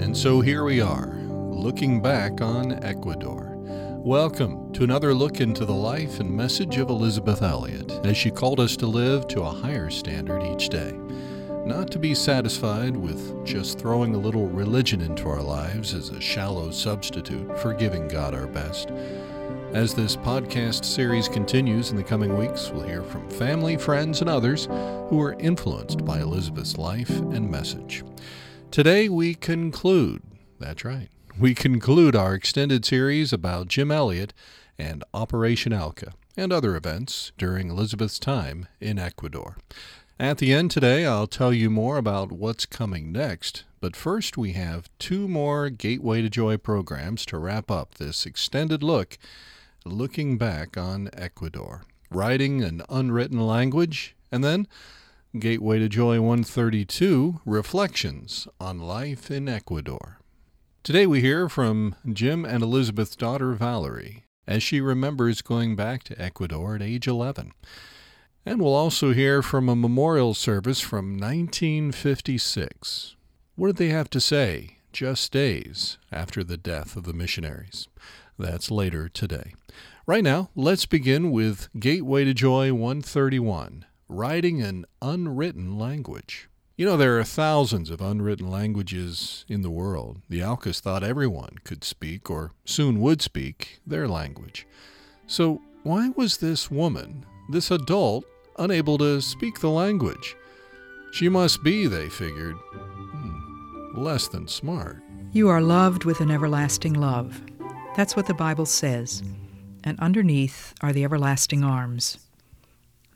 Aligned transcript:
And 0.00 0.16
so 0.16 0.40
here 0.40 0.64
we 0.64 0.80
are, 0.80 1.14
looking 1.28 2.00
back 2.00 2.40
on 2.40 2.82
Ecuador. 2.82 3.52
Welcome 3.98 4.72
to 4.72 4.82
another 4.82 5.12
look 5.12 5.42
into 5.42 5.66
the 5.66 5.74
life 5.74 6.20
and 6.20 6.30
message 6.34 6.78
of 6.78 6.88
Elisabeth 6.88 7.42
Elliot 7.42 7.92
as 8.06 8.16
she 8.16 8.30
called 8.30 8.60
us 8.60 8.78
to 8.78 8.86
live 8.86 9.28
to 9.28 9.42
a 9.42 9.50
higher 9.50 9.90
standard 9.90 10.42
each 10.42 10.70
day. 10.70 10.92
Not 11.66 11.90
to 11.90 11.98
be 11.98 12.14
satisfied 12.14 12.96
with 12.96 13.44
just 13.44 13.78
throwing 13.78 14.14
a 14.14 14.18
little 14.18 14.46
religion 14.46 15.02
into 15.02 15.28
our 15.28 15.42
lives 15.42 15.92
as 15.92 16.08
a 16.08 16.20
shallow 16.20 16.70
substitute 16.70 17.58
for 17.58 17.74
giving 17.74 18.08
God 18.08 18.34
our 18.34 18.46
best. 18.46 18.90
As 19.74 19.92
this 19.92 20.16
podcast 20.16 20.86
series 20.86 21.28
continues 21.28 21.90
in 21.90 21.98
the 21.98 22.02
coming 22.02 22.38
weeks, 22.38 22.70
we'll 22.70 22.88
hear 22.88 23.02
from 23.02 23.28
family, 23.28 23.76
friends, 23.76 24.22
and 24.22 24.30
others 24.30 24.64
who 24.64 25.16
were 25.18 25.36
influenced 25.38 26.06
by 26.06 26.20
Elisabeth's 26.20 26.78
life 26.78 27.10
and 27.10 27.50
message. 27.50 28.02
Today 28.70 29.08
we 29.08 29.34
conclude, 29.34 30.22
that's 30.60 30.84
right, 30.84 31.08
we 31.36 31.56
conclude 31.56 32.14
our 32.14 32.34
extended 32.34 32.84
series 32.84 33.32
about 33.32 33.66
Jim 33.66 33.90
Elliot 33.90 34.32
and 34.78 35.02
Operation 35.12 35.72
Auca 35.74 36.12
and 36.36 36.52
other 36.52 36.76
events 36.76 37.32
during 37.36 37.70
Elisabeth's 37.70 38.20
time 38.20 38.68
in 38.80 38.96
Ecuador. 38.96 39.56
At 40.20 40.38
the 40.38 40.52
end 40.52 40.70
today, 40.70 41.04
I'll 41.04 41.26
tell 41.26 41.52
you 41.52 41.68
more 41.68 41.96
about 41.96 42.30
what's 42.30 42.64
coming 42.64 43.10
next, 43.10 43.64
but 43.80 43.96
first 43.96 44.38
we 44.38 44.52
have 44.52 44.88
two 45.00 45.26
more 45.26 45.68
Gateway 45.68 46.22
to 46.22 46.30
Joy 46.30 46.56
programs 46.56 47.26
to 47.26 47.38
wrap 47.38 47.72
up 47.72 47.94
this 47.94 48.24
extended 48.24 48.84
look 48.84 49.18
looking 49.84 50.38
back 50.38 50.76
on 50.76 51.10
Ecuador, 51.12 51.82
writing 52.08 52.62
an 52.62 52.82
unwritten 52.88 53.44
language, 53.44 54.14
and 54.30 54.44
then 54.44 54.68
Gateway 55.38 55.78
to 55.78 55.88
Joy 55.88 56.20
132 56.20 57.40
Reflections 57.44 58.48
on 58.60 58.80
Life 58.80 59.30
in 59.30 59.48
Ecuador. 59.48 60.18
Today 60.82 61.06
we 61.06 61.20
hear 61.20 61.48
from 61.48 61.94
Jim 62.12 62.44
and 62.44 62.64
Elisabeth's 62.64 63.14
daughter 63.14 63.52
Valerie 63.52 64.24
as 64.48 64.60
she 64.64 64.80
remembers 64.80 65.40
going 65.40 65.76
back 65.76 66.02
to 66.02 66.20
Ecuador 66.20 66.74
at 66.74 66.82
age 66.82 67.06
11. 67.06 67.52
And 68.44 68.60
we'll 68.60 68.74
also 68.74 69.12
hear 69.12 69.40
from 69.40 69.68
a 69.68 69.76
memorial 69.76 70.34
service 70.34 70.80
from 70.80 71.16
1956. 71.16 73.14
What 73.54 73.68
did 73.68 73.76
they 73.76 73.90
have 73.90 74.10
to 74.10 74.20
say 74.20 74.78
just 74.92 75.30
days 75.30 75.96
after 76.10 76.42
the 76.42 76.56
death 76.56 76.96
of 76.96 77.04
the 77.04 77.12
missionaries? 77.12 77.86
That's 78.36 78.68
later 78.68 79.08
today. 79.08 79.54
Right 80.08 80.24
now, 80.24 80.50
let's 80.56 80.86
begin 80.86 81.30
with 81.30 81.68
Gateway 81.78 82.24
to 82.24 82.34
Joy 82.34 82.74
131 82.74 83.84
Writing 84.12 84.60
an 84.60 84.86
Unwritten 85.00 85.78
Language. 85.78 86.48
You 86.76 86.84
know, 86.84 86.96
there 86.96 87.20
are 87.20 87.24
thousands 87.24 87.90
of 87.90 88.00
unwritten 88.00 88.50
languages 88.50 89.44
in 89.46 89.62
the 89.62 89.70
world. 89.70 90.20
The 90.28 90.42
Aucas 90.42 90.80
thought 90.80 91.04
everyone 91.04 91.58
could 91.62 91.84
speak, 91.84 92.28
or 92.28 92.50
soon 92.64 93.00
would 93.00 93.22
speak, 93.22 93.80
their 93.86 94.08
language. 94.08 94.66
So, 95.28 95.62
why 95.84 96.08
was 96.16 96.38
this 96.38 96.72
woman, 96.72 97.24
this 97.50 97.70
adult, 97.70 98.24
unable 98.58 98.98
to 98.98 99.20
speak 99.20 99.60
the 99.60 99.70
language? 99.70 100.34
She 101.12 101.28
must 101.28 101.62
be, 101.62 101.86
they 101.86 102.08
figured, 102.08 102.56
hmm, 102.56 103.94
less 103.94 104.26
than 104.26 104.48
smart. 104.48 105.04
You 105.30 105.48
are 105.50 105.62
loved 105.62 106.04
with 106.04 106.20
an 106.20 106.32
everlasting 106.32 106.94
love. 106.94 107.40
That's 107.96 108.16
what 108.16 108.26
the 108.26 108.34
Bible 108.34 108.66
says. 108.66 109.22
And 109.84 110.00
underneath 110.00 110.74
are 110.80 110.92
the 110.92 111.04
everlasting 111.04 111.62
arms. 111.62 112.18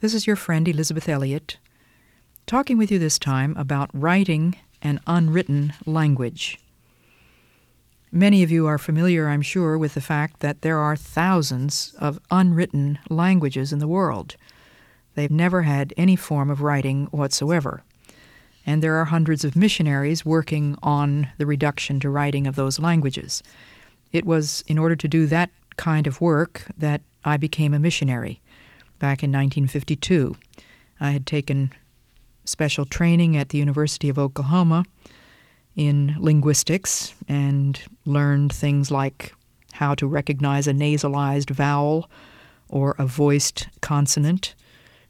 This 0.04 0.12
is 0.12 0.26
your 0.26 0.36
friend 0.36 0.68
Elisabeth 0.68 1.08
Elliot, 1.08 1.56
talking 2.44 2.76
with 2.76 2.90
you 2.90 2.98
this 2.98 3.18
time 3.18 3.56
about 3.56 3.88
writing 3.94 4.54
an 4.82 5.00
unwritten 5.06 5.72
language. 5.86 6.58
Many 8.12 8.42
of 8.42 8.50
you 8.50 8.66
are 8.66 8.76
familiar, 8.76 9.28
I'm 9.28 9.40
sure, 9.40 9.78
with 9.78 9.94
the 9.94 10.02
fact 10.02 10.40
that 10.40 10.60
there 10.60 10.78
are 10.78 10.94
thousands 10.94 11.94
of 11.98 12.20
unwritten 12.30 12.98
languages 13.08 13.72
in 13.72 13.78
the 13.78 13.88
world. 13.88 14.36
They've 15.14 15.30
never 15.30 15.62
had 15.62 15.94
any 15.96 16.16
form 16.16 16.50
of 16.50 16.60
writing 16.60 17.06
whatsoever. 17.06 17.82
And 18.66 18.82
there 18.82 18.96
are 18.96 19.06
hundreds 19.06 19.42
of 19.42 19.56
missionaries 19.56 20.22
working 20.22 20.76
on 20.82 21.28
the 21.38 21.46
reduction 21.46 21.98
to 22.00 22.10
writing 22.10 22.46
of 22.46 22.56
those 22.56 22.78
languages. 22.78 23.42
It 24.12 24.26
was 24.26 24.64
in 24.66 24.76
order 24.76 24.96
to 24.96 25.08
do 25.08 25.24
that 25.28 25.48
kind 25.78 26.06
of 26.06 26.20
work 26.20 26.66
that 26.76 27.00
I 27.24 27.38
became 27.38 27.72
a 27.72 27.78
missionary 27.78 28.42
back 28.98 29.22
in 29.22 29.30
1952. 29.30 30.36
I 31.00 31.10
had 31.10 31.26
taken 31.26 31.72
special 32.44 32.84
training 32.84 33.36
at 33.36 33.48
the 33.50 33.58
University 33.58 34.08
of 34.08 34.18
Oklahoma 34.18 34.84
in 35.76 36.14
linguistics 36.18 37.14
and 37.28 37.80
learned 38.04 38.52
things 38.52 38.90
like 38.90 39.34
how 39.72 39.94
to 39.94 40.06
recognize 40.06 40.66
a 40.68 40.72
nasalized 40.72 41.50
vowel 41.50 42.08
or 42.68 42.94
a 42.98 43.06
voiced 43.06 43.68
consonant. 43.80 44.54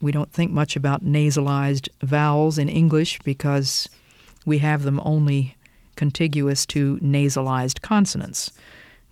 We 0.01 0.13
don't 0.13 0.33
think 0.33 0.51
much 0.51 0.77
about 0.77 1.05
nasalized 1.05 1.89
vowels 2.03 2.59
in 2.59 2.69
English 2.69 3.19
because 3.25 3.89
we 4.47 4.59
have 4.59 4.83
them 4.83 5.01
only 5.05 5.57
contiguous 5.97 6.67
to 6.67 6.99
nasalized 6.99 7.83
consonants. 7.83 8.53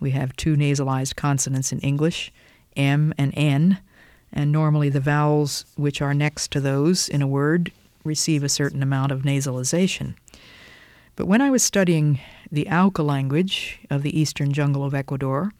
We 0.00 0.10
have 0.12 0.34
two 0.36 0.56
nasalized 0.56 1.16
consonants 1.16 1.72
in 1.72 1.80
English, 1.80 2.32
M 2.76 3.14
and 3.16 3.32
N, 3.36 3.78
and 4.32 4.50
normally 4.50 4.88
the 4.88 5.00
vowels 5.00 5.64
which 5.76 6.00
are 6.00 6.14
next 6.14 6.50
to 6.52 6.60
those 6.60 7.08
in 7.08 7.22
a 7.22 7.26
word 7.26 7.72
receive 8.04 8.42
a 8.42 8.48
certain 8.48 8.82
amount 8.82 9.12
of 9.12 9.22
nasalization. 9.22 10.14
But 11.16 11.26
when 11.26 11.42
I 11.42 11.50
was 11.50 11.62
studying 11.62 12.20
the 12.50 12.68
Auca 12.68 13.02
language 13.02 13.80
of 13.90 14.02
the 14.02 14.18
eastern 14.18 14.52
jungle 14.52 14.84
of 14.84 14.94
Ecuador, 14.94 15.52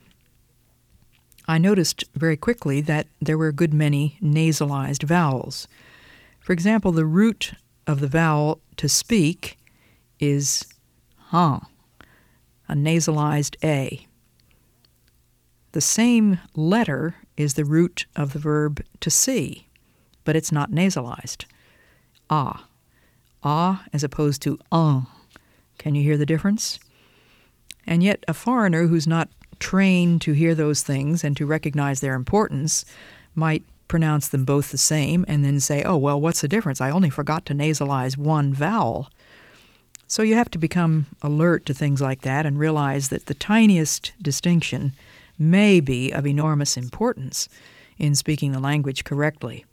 I 1.46 1.58
noticed 1.58 2.04
very 2.14 2.36
quickly 2.36 2.80
that 2.82 3.06
there 3.20 3.36
were 3.36 3.48
a 3.48 3.52
good 3.52 3.74
many 3.74 4.16
nasalized 4.22 5.02
vowels. 5.02 5.68
For 6.40 6.52
example, 6.52 6.92
the 6.92 7.04
root 7.04 7.52
of 7.86 8.00
the 8.00 8.08
vowel 8.08 8.60
to 8.76 8.88
speak 8.88 9.58
is 10.18 10.64
huh, 11.16 11.60
a 12.68 12.74
nasalized 12.74 13.56
A. 13.62 14.06
The 15.72 15.80
same 15.80 16.38
letter 16.54 17.16
is 17.36 17.54
the 17.54 17.64
root 17.64 18.06
of 18.16 18.32
the 18.32 18.38
verb 18.38 18.82
to 19.00 19.10
see, 19.10 19.68
but 20.24 20.36
it's 20.36 20.52
not 20.52 20.70
nasalized. 20.70 21.44
Ah. 22.30 22.66
Ah 23.42 23.84
as 23.92 24.04
opposed 24.04 24.42
to 24.42 24.58
un. 24.70 25.06
Can 25.78 25.94
you 25.94 26.02
hear 26.02 26.16
the 26.16 26.26
difference? 26.26 26.78
And 27.86 28.02
yet, 28.02 28.24
a 28.28 28.34
foreigner 28.34 28.86
who's 28.86 29.06
not 29.06 29.28
trained 29.58 30.20
to 30.22 30.32
hear 30.32 30.54
those 30.54 30.82
things 30.82 31.24
and 31.24 31.36
to 31.36 31.46
recognize 31.46 32.00
their 32.00 32.14
importance 32.14 32.84
might 33.34 33.64
pronounce 33.88 34.28
them 34.28 34.44
both 34.44 34.70
the 34.70 34.78
same 34.78 35.24
and 35.28 35.44
then 35.44 35.60
say, 35.60 35.82
oh, 35.82 35.96
well, 35.96 36.20
what's 36.20 36.40
the 36.40 36.48
difference? 36.48 36.80
I 36.80 36.90
only 36.90 37.10
forgot 37.10 37.44
to 37.46 37.54
nasalize 37.54 38.16
one 38.16 38.54
vowel. 38.54 39.10
So 40.06 40.22
you 40.22 40.34
have 40.34 40.50
to 40.50 40.58
become 40.58 41.06
alert 41.22 41.66
to 41.66 41.74
things 41.74 42.00
like 42.00 42.22
that 42.22 42.46
and 42.46 42.58
realize 42.58 43.08
that 43.08 43.26
the 43.26 43.34
tiniest 43.34 44.12
distinction 44.20 44.92
may 45.42 45.80
be 45.80 46.10
of 46.10 46.26
enormous 46.26 46.76
importance 46.76 47.48
in 47.98 48.14
speaking 48.14 48.52
the 48.52 48.60
language 48.60 49.04
correctly. 49.04 49.64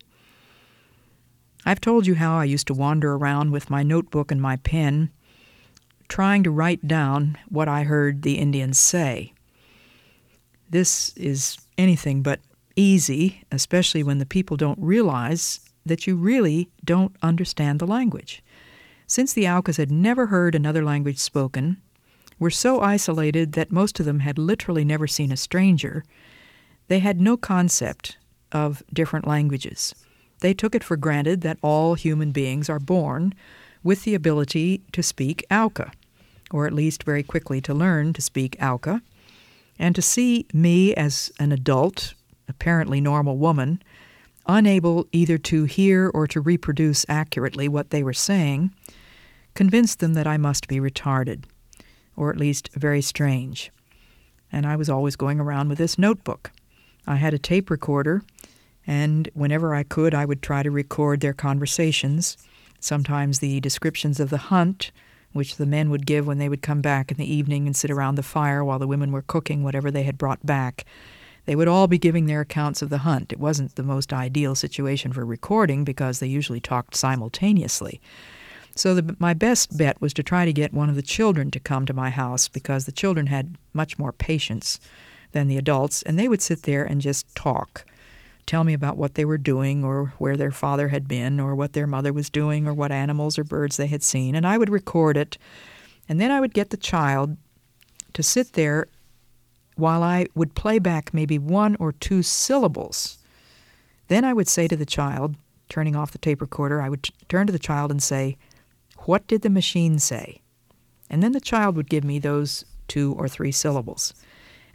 I've 1.65 1.81
told 1.81 2.07
you 2.07 2.15
how 2.15 2.37
I 2.37 2.45
used 2.45 2.67
to 2.67 2.73
wander 2.73 3.13
around 3.13 3.51
with 3.51 3.69
my 3.69 3.83
notebook 3.83 4.31
and 4.31 4.41
my 4.41 4.57
pen, 4.57 5.11
trying 6.07 6.43
to 6.43 6.51
write 6.51 6.87
down 6.87 7.37
what 7.49 7.67
I 7.67 7.83
heard 7.83 8.21
the 8.21 8.37
Indians 8.37 8.77
say. 8.77 9.33
This 10.69 11.13
is 11.15 11.57
anything 11.77 12.21
but 12.21 12.39
easy, 12.75 13.43
especially 13.51 14.03
when 14.03 14.19
the 14.19 14.25
people 14.25 14.57
don't 14.57 14.79
realize 14.79 15.59
that 15.85 16.07
you 16.07 16.15
really 16.15 16.69
don't 16.85 17.15
understand 17.21 17.79
the 17.79 17.87
language. 17.87 18.43
Since 19.07 19.33
the 19.33 19.47
Aucas 19.47 19.77
had 19.77 19.91
never 19.91 20.27
heard 20.27 20.55
another 20.55 20.83
language 20.83 21.17
spoken, 21.17 21.81
were 22.39 22.49
so 22.49 22.79
isolated 22.79 23.51
that 23.53 23.71
most 23.71 23.99
of 23.99 24.05
them 24.05 24.21
had 24.21 24.37
literally 24.37 24.85
never 24.85 25.07
seen 25.07 25.31
a 25.31 25.37
stranger, 25.37 26.03
they 26.87 26.99
had 26.99 27.21
no 27.21 27.37
concept 27.37 28.17
of 28.51 28.81
different 28.91 29.27
languages. 29.27 29.93
They 30.39 30.53
took 30.53 30.73
it 30.73 30.83
for 30.83 30.97
granted 30.97 31.41
that 31.41 31.59
all 31.61 31.93
human 31.95 32.31
beings 32.31 32.69
are 32.69 32.79
born 32.79 33.33
with 33.83 34.03
the 34.03 34.15
ability 34.15 34.81
to 34.93 35.03
speak 35.03 35.45
Auca, 35.51 35.91
or 36.51 36.65
at 36.65 36.73
least 36.73 37.03
very 37.03 37.23
quickly 37.23 37.61
to 37.61 37.73
learn 37.73 38.13
to 38.13 38.21
speak 38.21 38.55
Auca. 38.61 39.01
and 39.81 39.95
to 39.95 40.01
see 40.01 40.45
me 40.53 40.93
as 40.95 41.31
an 41.39 41.53
adult, 41.53 42.13
apparently 42.49 42.99
normal 42.99 43.37
woman, 43.37 43.81
unable 44.45 45.07
either 45.13 45.37
to 45.37 45.63
hear 45.63 46.11
or 46.13 46.27
to 46.27 46.41
reproduce 46.41 47.05
accurately 47.07 47.69
what 47.69 47.89
they 47.89 48.03
were 48.03 48.11
saying, 48.11 48.73
convinced 49.55 49.99
them 49.99 50.15
that 50.15 50.27
I 50.27 50.35
must 50.35 50.67
be 50.67 50.79
retarded 50.81 51.45
or 52.19 52.29
at 52.29 52.37
least 52.37 52.69
very 52.73 53.01
strange. 53.01 53.71
And 54.51 54.65
I 54.65 54.75
was 54.75 54.89
always 54.89 55.15
going 55.15 55.39
around 55.39 55.69
with 55.69 55.77
this 55.77 55.97
notebook. 55.97 56.51
I 57.07 57.15
had 57.15 57.33
a 57.33 57.39
tape 57.39 57.69
recorder, 57.69 58.21
and 58.85 59.29
whenever 59.33 59.73
I 59.73 59.83
could, 59.83 60.13
I 60.13 60.25
would 60.25 60.41
try 60.41 60.61
to 60.61 60.69
record 60.69 61.21
their 61.21 61.33
conversations, 61.33 62.37
sometimes 62.79 63.39
the 63.39 63.61
descriptions 63.61 64.19
of 64.19 64.29
the 64.29 64.37
hunt, 64.37 64.91
which 65.31 65.55
the 65.55 65.65
men 65.65 65.89
would 65.89 66.05
give 66.05 66.27
when 66.27 66.39
they 66.39 66.49
would 66.49 66.61
come 66.61 66.81
back 66.81 67.09
in 67.09 67.17
the 67.17 67.33
evening 67.33 67.67
and 67.67 67.75
sit 67.75 67.89
around 67.89 68.15
the 68.15 68.23
fire 68.23 68.65
while 68.65 68.79
the 68.79 68.87
women 68.87 69.13
were 69.13 69.21
cooking 69.21 69.63
whatever 69.63 69.89
they 69.89 70.03
had 70.03 70.17
brought 70.17 70.45
back. 70.45 70.85
They 71.45 71.55
would 71.55 71.67
all 71.69 71.87
be 71.87 71.97
giving 71.97 72.25
their 72.25 72.41
accounts 72.41 72.81
of 72.81 72.89
the 72.89 72.99
hunt. 72.99 73.31
It 73.31 73.39
wasn't 73.39 73.75
the 73.75 73.83
most 73.83 74.11
ideal 74.11 74.55
situation 74.55 75.13
for 75.13 75.25
recording 75.25 75.85
because 75.85 76.19
they 76.19 76.27
usually 76.27 76.59
talked 76.59 76.95
simultaneously. 76.95 78.01
So 78.79 78.95
the, 78.95 79.17
my 79.19 79.33
best 79.33 79.75
bet 79.77 79.99
was 79.99 80.13
to 80.13 80.23
try 80.23 80.45
to 80.45 80.53
get 80.53 80.73
one 80.73 80.87
of 80.87 80.95
the 80.95 81.01
children 81.01 81.51
to 81.51 81.59
come 81.59 81.85
to 81.85 81.93
my 81.93 82.09
house 82.09 82.47
because 82.47 82.85
the 82.85 82.93
children 82.93 83.27
had 83.27 83.57
much 83.73 83.99
more 83.99 84.13
patience 84.13 84.79
than 85.33 85.49
the 85.49 85.57
adults, 85.57 86.01
and 86.03 86.17
they 86.17 86.29
would 86.29 86.41
sit 86.41 86.63
there 86.63 86.85
and 86.85 87.01
just 87.01 87.35
talk. 87.35 87.83
Tell 88.45 88.63
me 88.63 88.71
about 88.71 88.95
what 88.95 89.15
they 89.15 89.25
were 89.25 89.37
doing, 89.37 89.83
or 89.83 90.13
where 90.17 90.37
their 90.37 90.51
father 90.51 90.87
had 90.87 91.09
been, 91.09 91.41
or 91.41 91.55
what 91.55 91.73
their 91.73 91.87
mother 91.87 92.13
was 92.13 92.29
doing, 92.29 92.67
or 92.67 92.73
what 92.73 92.89
animals 92.89 93.37
or 93.37 93.43
birds 93.43 93.75
they 93.75 93.87
had 93.87 94.01
seen, 94.01 94.33
and 94.33 94.47
I 94.47 94.57
would 94.57 94.69
record 94.69 95.17
it. 95.17 95.37
And 96.07 96.21
then 96.21 96.31
I 96.31 96.39
would 96.39 96.53
get 96.53 96.69
the 96.69 96.77
child 96.77 97.35
to 98.13 98.23
sit 98.23 98.53
there 98.53 98.87
while 99.75 100.03
I 100.03 100.27
would 100.35 100.55
play 100.55 100.79
back 100.79 101.13
maybe 101.13 101.37
one 101.37 101.75
or 101.81 101.91
two 101.91 102.23
syllables. 102.23 103.17
Then 104.07 104.23
I 104.23 104.31
would 104.31 104.47
say 104.47 104.69
to 104.69 104.77
the 104.77 104.85
child, 104.85 105.35
turning 105.67 105.97
off 105.97 106.13
the 106.13 106.17
tape 106.17 106.39
recorder, 106.39 106.81
I 106.81 106.87
would 106.87 107.03
t- 107.03 107.13
turn 107.27 107.45
to 107.45 107.53
the 107.53 107.59
child 107.59 107.91
and 107.91 108.01
say, 108.01 108.37
What 109.09 109.25
did 109.25 109.41
the 109.41 109.49
machine 109.49 109.97
say? 109.97 110.39
And 111.09 111.23
then 111.23 111.31
the 111.31 111.41
child 111.41 111.75
would 111.75 111.89
give 111.89 112.03
me 112.03 112.19
those 112.19 112.63
two 112.87 113.15
or 113.17 113.27
three 113.27 113.51
syllables 113.51 114.13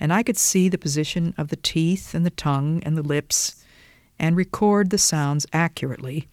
and 0.00 0.12
I 0.12 0.24
could 0.24 0.36
see 0.36 0.68
the 0.68 0.76
position 0.76 1.34
of 1.38 1.50
the 1.50 1.56
teeth 1.56 2.14
and 2.14 2.26
the 2.26 2.30
tongue 2.30 2.82
and 2.82 2.98
the 2.98 3.02
lips 3.02 3.64
and 4.18 4.34
record 4.34 4.90
the 4.90 4.98
sounds 4.98 5.46
accurately 5.52 6.26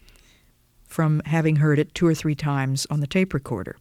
from 0.87 1.21
having 1.27 1.57
heard 1.57 1.77
it 1.77 1.93
two 1.93 2.07
or 2.07 2.15
three 2.15 2.33
times 2.33 2.87
on 2.89 3.01
the 3.01 3.05
tape 3.05 3.35
recorder. 3.35 3.77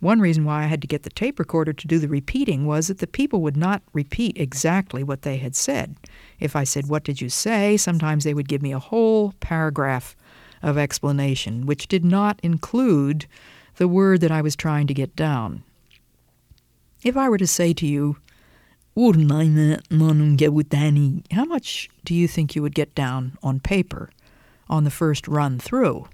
One 0.00 0.18
reason 0.18 0.44
why 0.44 0.64
I 0.64 0.66
had 0.66 0.80
to 0.82 0.88
get 0.88 1.04
the 1.04 1.10
tape 1.10 1.38
recorder 1.38 1.72
to 1.72 1.86
do 1.86 2.00
the 2.00 2.08
repeating 2.08 2.66
was 2.66 2.88
that 2.88 2.98
the 2.98 3.06
people 3.06 3.42
would 3.42 3.56
not 3.56 3.82
repeat 3.92 4.36
exactly 4.36 5.04
what 5.04 5.22
they 5.22 5.36
had 5.36 5.54
said. 5.54 5.94
If 6.40 6.56
I 6.56 6.64
said, 6.64 6.88
What 6.88 7.04
did 7.04 7.20
you 7.20 7.28
say? 7.28 7.76
sometimes 7.76 8.24
they 8.24 8.34
would 8.34 8.48
give 8.48 8.60
me 8.60 8.72
a 8.72 8.80
whole 8.80 9.34
paragraph 9.38 10.16
of 10.62 10.78
explanation, 10.78 11.66
which 11.66 11.88
did 11.88 12.04
not 12.04 12.38
include 12.42 13.26
the 13.76 13.88
word 13.88 14.20
that 14.20 14.30
I 14.30 14.42
was 14.42 14.54
trying 14.54 14.86
to 14.86 14.94
get 14.94 15.16
down. 15.16 15.64
If 17.02 17.16
I 17.16 17.28
were 17.28 17.38
to 17.38 17.46
say 17.46 17.72
to 17.74 17.86
you, 17.86 18.16
how 18.94 19.12
much 21.44 21.90
do 22.04 22.14
you 22.14 22.28
think 22.28 22.54
you 22.54 22.62
would 22.62 22.74
get 22.74 22.94
down 22.94 23.38
on 23.42 23.58
paper 23.58 24.10
on 24.68 24.84
the 24.84 24.90
first 24.90 25.26
run 25.26 25.58
through? 25.58 26.08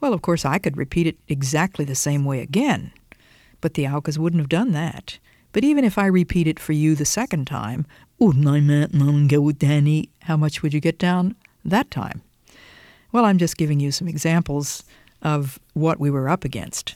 Well, 0.00 0.12
of 0.12 0.22
course, 0.22 0.44
I 0.44 0.58
could 0.58 0.76
repeat 0.76 1.06
it 1.06 1.16
exactly 1.26 1.84
the 1.84 1.94
same 1.94 2.24
way 2.24 2.40
again, 2.40 2.92
but 3.60 3.74
the 3.74 3.88
Aucas 3.88 4.18
wouldn't 4.18 4.40
have 4.40 4.48
done 4.48 4.72
that. 4.72 5.18
But 5.52 5.64
even 5.64 5.82
if 5.82 5.98
I 5.98 6.06
repeat 6.06 6.46
it 6.46 6.60
for 6.60 6.74
you 6.74 6.94
the 6.94 7.06
second 7.06 7.46
time, 7.46 7.86
how 8.20 8.32
much 10.36 10.62
would 10.62 10.74
you 10.74 10.80
get 10.80 10.98
down 10.98 11.34
that 11.64 11.90
time? 11.90 12.20
Well, 13.12 13.24
I'm 13.24 13.38
just 13.38 13.56
giving 13.56 13.80
you 13.80 13.90
some 13.90 14.08
examples 14.08 14.84
of 15.22 15.58
what 15.74 15.98
we 15.98 16.10
were 16.10 16.28
up 16.28 16.44
against. 16.44 16.94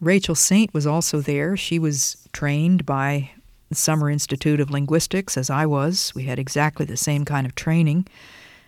Rachel 0.00 0.34
Saint 0.34 0.72
was 0.72 0.86
also 0.86 1.20
there. 1.20 1.56
She 1.56 1.78
was 1.78 2.28
trained 2.32 2.86
by 2.86 3.30
the 3.68 3.74
Summer 3.74 4.10
Institute 4.10 4.60
of 4.60 4.70
Linguistics, 4.70 5.36
as 5.36 5.50
I 5.50 5.66
was. 5.66 6.14
We 6.14 6.24
had 6.24 6.38
exactly 6.38 6.86
the 6.86 6.96
same 6.96 7.24
kind 7.24 7.46
of 7.46 7.54
training. 7.54 8.06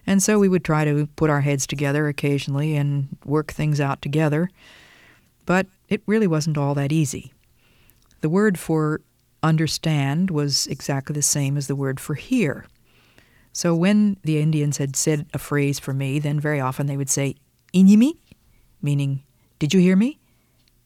And 0.07 0.23
so 0.23 0.39
we 0.39 0.49
would 0.49 0.65
try 0.65 0.85
to 0.85 1.07
put 1.17 1.31
our 1.31 1.43
heads 1.43 1.67
together 1.67 2.09
occasionally 2.09 2.75
and 2.75 3.09
work 3.25 3.53
things 3.53 3.81
out 3.81 4.03
together. 4.03 4.51
But 5.47 5.67
it 5.89 6.03
really 6.07 6.27
wasn't 6.27 6.59
all 6.59 6.75
that 6.75 6.93
easy. 6.93 7.33
The 8.21 8.29
word 8.29 8.59
for 8.59 9.01
understand 9.43 10.31
was 10.31 10.67
exactly 10.67 11.15
the 11.15 11.23
same 11.23 11.57
as 11.57 11.67
the 11.67 11.77
word 11.77 12.01
for 12.01 12.15
hear. 12.15 12.67
So 13.53 13.75
when 13.75 14.17
the 14.23 14.41
Indians 14.41 14.79
had 14.79 14.97
said 14.97 15.27
a 15.35 15.39
phrase 15.39 15.79
for 15.79 15.93
me, 15.93 16.19
then 16.19 16.39
very 16.39 16.61
often 16.61 16.87
they 16.87 16.97
would 16.97 17.11
say, 17.11 17.37
Inyimi, 17.75 18.13
meaning, 18.81 19.23
Did 19.59 19.75
you 19.75 19.81
hear 19.81 19.97
me? 19.97 20.19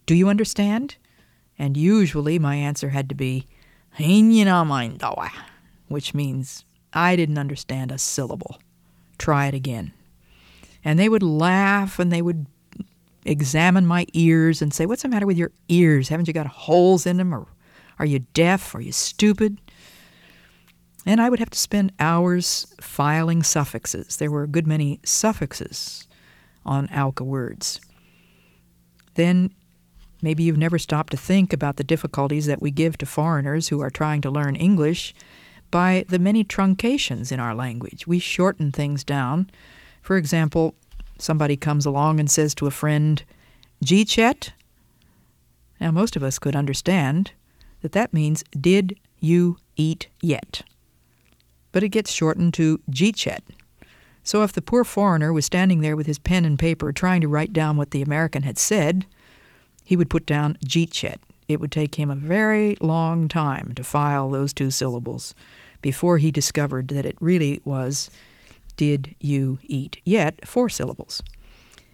Do 0.06 0.14
you 0.14 0.28
understand? 0.28 0.96
And 1.58 1.76
usually 1.76 2.38
my 2.38 2.56
answer 2.56 2.90
had 2.90 3.08
to 3.08 3.14
be, 3.14 3.46
which 5.88 6.14
means 6.14 6.64
I 6.92 7.16
didn't 7.16 7.38
understand 7.38 7.92
a 7.92 7.98
syllable. 7.98 8.58
Try 9.18 9.46
it 9.46 9.54
again. 9.54 9.92
And 10.84 10.98
they 10.98 11.08
would 11.08 11.22
laugh 11.22 11.98
and 11.98 12.10
they 12.10 12.22
would 12.22 12.46
examine 13.24 13.86
my 13.86 14.06
ears 14.12 14.60
and 14.60 14.74
say, 14.74 14.86
What's 14.86 15.02
the 15.02 15.08
matter 15.08 15.26
with 15.26 15.36
your 15.36 15.52
ears? 15.68 16.08
Haven't 16.08 16.28
you 16.28 16.34
got 16.34 16.46
holes 16.46 17.06
in 17.06 17.16
them? 17.16 17.34
Or 17.34 17.46
are 17.98 18.06
you 18.06 18.20
deaf? 18.34 18.74
Are 18.74 18.80
you 18.80 18.92
stupid? 18.92 19.58
And 21.06 21.20
I 21.20 21.28
would 21.28 21.38
have 21.38 21.50
to 21.50 21.58
spend 21.58 21.92
hours 22.00 22.74
filing 22.80 23.42
suffixes. 23.42 24.16
There 24.16 24.30
were 24.30 24.44
a 24.44 24.48
good 24.48 24.66
many 24.66 25.00
suffixes 25.04 26.06
on 26.64 26.88
Auca 26.88 27.24
words. 27.24 27.80
Then 29.14 29.50
Maybe 30.24 30.44
you've 30.44 30.56
never 30.56 30.78
stopped 30.78 31.10
to 31.10 31.18
think 31.18 31.52
about 31.52 31.76
the 31.76 31.84
difficulties 31.84 32.46
that 32.46 32.62
we 32.62 32.70
give 32.70 32.96
to 32.96 33.04
foreigners 33.04 33.68
who 33.68 33.80
are 33.80 33.90
trying 33.90 34.22
to 34.22 34.30
learn 34.30 34.56
English 34.56 35.14
by 35.70 36.06
the 36.08 36.18
many 36.18 36.42
truncations 36.42 37.30
in 37.30 37.38
our 37.38 37.54
language. 37.54 38.06
We 38.06 38.18
shorten 38.20 38.72
things 38.72 39.04
down. 39.04 39.50
For 40.00 40.16
example, 40.16 40.76
somebody 41.18 41.58
comes 41.58 41.84
along 41.84 42.20
and 42.20 42.30
says 42.30 42.54
to 42.54 42.66
a 42.66 42.70
friend, 42.70 43.22
G 43.82 44.06
Chet? 44.06 44.54
Now, 45.78 45.90
most 45.90 46.16
of 46.16 46.22
us 46.22 46.38
could 46.38 46.56
understand 46.56 47.32
that 47.82 47.92
that 47.92 48.14
means, 48.14 48.42
Did 48.58 48.98
you 49.20 49.58
eat 49.76 50.08
yet? 50.22 50.62
But 51.74 51.82
it 51.82 51.88
gets 51.88 52.12
shortened 52.12 52.54
to 52.54 52.80
G 52.88 53.10
Chet. 53.10 53.42
So 54.22 54.44
if 54.44 54.52
the 54.52 54.62
poor 54.62 54.84
foreigner 54.84 55.32
was 55.32 55.44
standing 55.44 55.80
there 55.80 55.96
with 55.96 56.06
his 56.06 56.20
pen 56.20 56.44
and 56.44 56.56
paper 56.56 56.92
trying 56.92 57.20
to 57.22 57.26
write 57.26 57.52
down 57.52 57.76
what 57.76 57.90
the 57.90 58.00
American 58.00 58.44
had 58.44 58.58
said, 58.58 59.06
he 59.84 59.96
would 59.96 60.08
put 60.08 60.24
down 60.24 60.56
Jeetchet. 60.64 61.20
It 61.48 61.58
would 61.58 61.72
take 61.72 61.96
him 61.96 62.10
a 62.10 62.14
very 62.14 62.76
long 62.80 63.26
time 63.26 63.72
to 63.74 63.82
file 63.82 64.30
those 64.30 64.52
two 64.52 64.70
syllables 64.70 65.34
before 65.82 66.18
he 66.18 66.30
discovered 66.30 66.86
that 66.88 67.04
it 67.04 67.16
really 67.20 67.60
was 67.64 68.08
Did 68.76 69.16
you 69.18 69.58
eat 69.64 70.00
yet? 70.04 70.46
Four 70.46 70.68
syllables. 70.68 71.24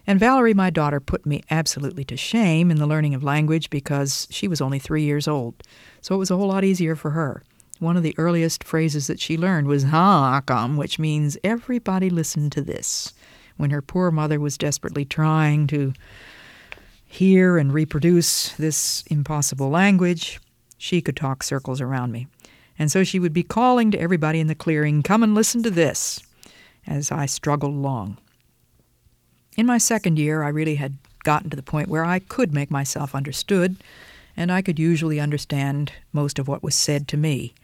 And 0.05 0.19
Valerie, 0.19 0.53
my 0.53 0.69
daughter, 0.69 0.99
put 0.99 1.25
me 1.25 1.41
absolutely 1.49 2.03
to 2.05 2.15
shame 2.15 2.69
in 2.69 2.77
the 2.77 2.85
learning 2.85 3.15
of 3.15 3.23
language 3.23 3.71
because 3.71 4.27
she 4.29 4.47
was 4.47 4.61
only 4.61 4.77
three 4.77 5.03
years 5.03 5.27
old. 5.27 5.55
So 6.01 6.13
it 6.13 6.19
was 6.19 6.29
a 6.29 6.37
whole 6.37 6.49
lot 6.49 6.63
easier 6.63 6.95
for 6.95 7.11
her. 7.11 7.41
One 7.81 7.97
of 7.97 8.03
the 8.03 8.13
earliest 8.19 8.63
phrases 8.63 9.07
that 9.07 9.19
she 9.19 9.39
learned 9.39 9.65
was 9.65 9.85
Haakam, 9.85 10.77
which 10.77 10.99
means 10.99 11.35
everybody 11.43 12.11
listen 12.11 12.51
to 12.51 12.61
this. 12.61 13.11
When 13.57 13.71
her 13.71 13.81
poor 13.81 14.11
mother 14.11 14.39
was 14.39 14.55
desperately 14.55 15.03
trying 15.03 15.65
to 15.65 15.93
hear 17.07 17.57
and 17.57 17.73
reproduce 17.73 18.49
this 18.51 19.03
impossible 19.07 19.71
language, 19.71 20.39
she 20.77 21.01
could 21.01 21.15
talk 21.15 21.41
circles 21.41 21.81
around 21.81 22.11
me. 22.11 22.27
And 22.77 22.91
so 22.91 23.03
she 23.03 23.17
would 23.17 23.33
be 23.33 23.41
calling 23.41 23.89
to 23.89 23.99
everybody 23.99 24.39
in 24.39 24.45
the 24.45 24.53
clearing, 24.53 25.01
Come 25.01 25.23
and 25.23 25.33
listen 25.33 25.63
to 25.63 25.71
this, 25.71 26.21
as 26.85 27.11
I 27.11 27.25
struggled 27.25 27.73
along. 27.73 28.19
In 29.57 29.65
my 29.65 29.79
second 29.79 30.19
year, 30.19 30.43
I 30.43 30.49
really 30.49 30.75
had 30.75 30.99
gotten 31.23 31.49
to 31.49 31.55
the 31.55 31.63
point 31.63 31.89
where 31.89 32.05
I 32.05 32.19
could 32.19 32.53
make 32.53 32.69
myself 32.69 33.15
understood, 33.15 33.77
and 34.37 34.51
I 34.51 34.61
could 34.61 34.77
usually 34.77 35.19
understand 35.19 35.93
most 36.13 36.37
of 36.37 36.47
what 36.47 36.61
was 36.61 36.75
said 36.75 37.07
to 37.07 37.17
me. 37.17 37.55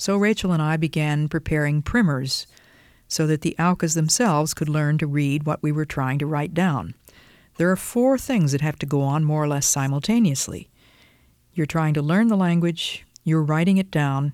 So 0.00 0.16
Rachel 0.16 0.52
and 0.52 0.62
I 0.62 0.78
began 0.78 1.28
preparing 1.28 1.82
primers 1.82 2.46
so 3.06 3.26
that 3.26 3.42
the 3.42 3.54
Aucas 3.58 3.92
themselves 3.92 4.54
could 4.54 4.70
learn 4.70 4.96
to 4.96 5.06
read 5.06 5.44
what 5.44 5.62
we 5.62 5.72
were 5.72 5.84
trying 5.84 6.18
to 6.20 6.26
write 6.26 6.54
down. 6.54 6.94
There 7.58 7.70
are 7.70 7.76
four 7.76 8.16
things 8.16 8.52
that 8.52 8.62
have 8.62 8.78
to 8.78 8.86
go 8.86 9.02
on 9.02 9.26
more 9.26 9.44
or 9.44 9.48
less 9.48 9.66
simultaneously. 9.66 10.70
You're 11.52 11.66
trying 11.66 11.92
to 11.92 12.00
learn 12.00 12.28
the 12.28 12.36
language, 12.38 13.04
you're 13.24 13.42
writing 13.42 13.76
it 13.76 13.90
down, 13.90 14.32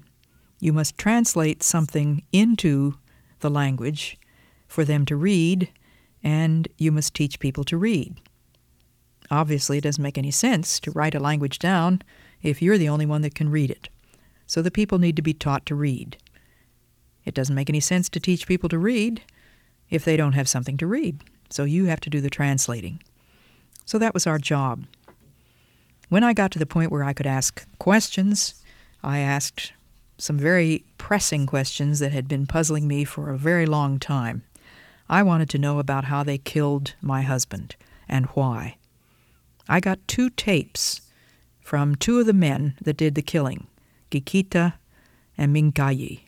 you 0.61 0.73
must 0.73 0.99
translate 0.99 1.65
something 1.65 2.23
into 2.33 2.95
the 3.41 3.51
language 3.51 4.17
for 4.69 4.85
them 4.85 5.05
to 5.07 5.17
read, 5.17 5.73
and 6.23 6.69
you 6.79 6.93
must 6.93 7.13
teach 7.13 7.41
people 7.41 7.65
to 7.65 7.77
read. 7.77 8.15
Obviously, 9.33 9.79
it 9.79 9.83
doesn't 9.83 10.01
make 10.01 10.17
any 10.17 10.31
sense 10.31 10.79
to 10.79 10.93
write 10.93 11.17
a 11.17 11.21
language 11.21 11.59
down 11.59 12.03
if 12.41 12.63
you're 12.63 12.79
the 12.79 12.89
only 12.89 13.05
one 13.05 13.23
that 13.23 13.35
can 13.35 13.49
read 13.49 13.73
it. 13.73 13.89
So 14.47 14.63
the 14.63 14.71
people 14.71 14.99
need 14.99 15.17
to 15.17 15.23
be 15.23 15.35
taught 15.35 15.67
to 15.67 15.75
read. 15.75 16.17
It 17.25 17.35
doesn't 17.35 17.55
make 17.55 17.69
any 17.69 17.81
sense 17.81 18.09
to 18.11 18.21
teach 18.21 18.47
people 18.47 18.69
to 18.69 18.79
read 18.79 19.23
if 19.91 20.05
they 20.05 20.17
don't 20.17 20.33
have 20.33 20.49
something 20.49 20.77
to 20.79 20.87
read. 20.87 21.23
So 21.51 21.65
you 21.65 21.87
have 21.87 22.01
to 22.01 22.11
do 22.11 22.21
the 22.21 22.31
translating. 22.31 23.03
So 23.85 23.99
that 23.99 24.15
was 24.15 24.27
our 24.27 24.39
job. 24.39 24.85
When 26.09 26.25
I 26.25 26.33
got 26.33 26.53
to 26.53 26.59
the 26.59 26.67
point 26.67 26.93
where 26.93 27.05
I 27.05 27.13
could 27.13 27.27
ask 27.27 27.67
questions, 27.79 28.63
I 29.03 29.19
asked 29.19 29.73
some 30.19 30.39
very 30.39 30.85
pressing 30.99 31.47
questions 31.47 31.99
that 31.99 32.13
had 32.13 32.29
been 32.29 32.47
puzzling 32.47 32.89
me 32.89 33.05
for 33.05 33.31
a 33.31 33.39
very 33.39 33.67
long 33.67 33.99
time. 33.99 34.45
I 35.09 35.23
wanted 35.23 35.51
to 35.51 35.59
know 35.59 35.79
about 35.79 36.05
how 36.05 36.23
they 36.23 36.39
killed 36.39 36.95
my 37.01 37.23
husband 37.23 37.77
and 38.09 38.27
why. 38.27 38.77
I 39.69 39.81
got 39.81 40.07
two 40.07 40.31
tapes 40.31 41.01
from 41.61 41.97
two 41.97 42.21
of 42.21 42.27
the 42.27 42.33
men 42.33 42.75
that 42.81 42.97
did 42.97 43.15
the 43.15 43.23
killing, 43.23 43.67
Gikita 44.11 44.75
and 45.37 45.55
Mincaye. 45.55 46.21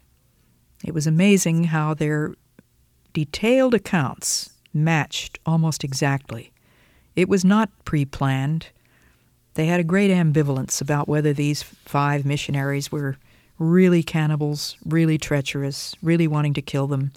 It 0.84 0.94
was 0.94 1.06
amazing 1.06 1.64
how 1.64 1.94
their 1.94 2.34
detailed 3.12 3.74
accounts 3.74 4.50
matched 4.72 5.38
almost 5.44 5.82
exactly. 5.84 6.52
It 7.16 7.28
was 7.28 7.44
not 7.44 7.70
pre 7.84 8.04
planned. 8.04 8.68
They 9.54 9.66
had 9.66 9.80
a 9.80 9.84
great 9.84 10.10
ambivalence 10.10 10.80
about 10.80 11.08
whether 11.08 11.32
these 11.32 11.62
five 11.62 12.24
missionaries 12.24 12.92
were 12.92 13.16
really 13.58 14.04
cannibals, 14.04 14.76
really 14.84 15.18
treacherous, 15.18 15.96
really 16.00 16.28
wanting 16.28 16.54
to 16.54 16.62
kill 16.62 16.86
them, 16.86 17.12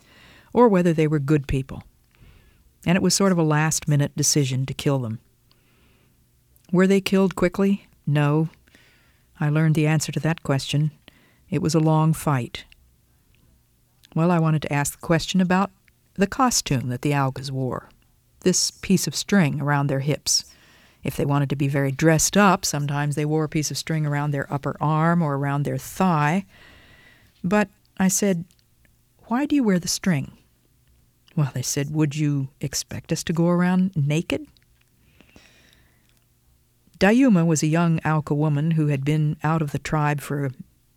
or 0.54 0.68
whether 0.68 0.92
they 0.92 1.08
were 1.08 1.20
good 1.20 1.48
people. 1.48 1.84
And 2.86 2.96
it 2.96 3.04
was 3.04 3.14
sort 3.14 3.32
of 3.32 3.38
a 3.38 3.44
last 3.44 3.88
minute 3.88 4.16
decision 4.16 4.66
to 4.66 4.74
kill 4.74 5.00
them. 5.00 5.20
Were 6.72 6.88
they 6.88 7.02
killed 7.02 7.36
quickly? 7.36 7.86
No. 8.08 8.50
I 9.42 9.50
learned 9.50 9.74
the 9.74 9.88
answer 9.88 10.12
to 10.12 10.20
that 10.20 10.44
question. 10.44 10.92
It 11.50 11.64
was 11.64 11.74
a 11.74 11.80
long 11.80 12.14
fight. 12.14 12.66
Well, 14.16 14.30
I 14.30 14.38
wanted 14.38 14.62
to 14.62 14.74
ask 14.74 14.94
the 14.94 15.06
question 15.06 15.42
about 15.42 15.72
the 16.14 16.28
costume 16.28 16.90
that 16.90 17.02
the 17.02 17.16
Aucas 17.16 17.52
wore, 17.52 17.90
this 18.42 18.70
piece 18.70 19.08
of 19.08 19.16
string 19.16 19.60
around 19.60 19.88
their 19.88 20.02
hips. 20.02 20.46
If 21.04 21.16
they 21.16 21.26
wanted 21.26 21.50
to 21.50 21.56
be 21.56 21.68
very 21.68 21.92
dressed 21.92 22.38
up, 22.38 22.66
sometimes 22.66 23.16
they 23.16 23.26
wore 23.26 23.46
a 23.46 23.50
piece 23.50 23.72
of 23.72 23.78
string 23.78 24.06
around 24.06 24.30
their 24.30 24.52
upper 24.54 24.78
arm 24.80 25.24
or 25.24 25.38
around 25.38 25.64
their 25.64 25.80
thigh. 25.80 26.46
But 27.44 27.70
I 27.98 28.10
said, 28.10 28.46
Why 29.26 29.48
do 29.48 29.56
you 29.56 29.64
wear 29.64 29.80
the 29.80 29.88
string? 29.88 30.34
Well, 31.36 31.52
they 31.56 31.64
said, 31.64 31.92
Would 31.96 32.16
you 32.16 32.50
expect 32.60 33.12
us 33.12 33.24
to 33.24 33.34
go 33.34 33.48
around 33.48 33.94
naked? 33.96 34.46
Dayuma 37.02 37.48
was 37.48 37.64
a 37.64 37.68
young 37.68 38.00
Auca 38.06 38.36
woman 38.36 38.72
who 38.72 38.88
had 38.88 39.04
been 39.04 39.36
out 39.44 39.64
of 39.64 39.72
the 39.72 39.80
tribe 39.80 40.22
for 40.22 40.46
a 40.46 40.52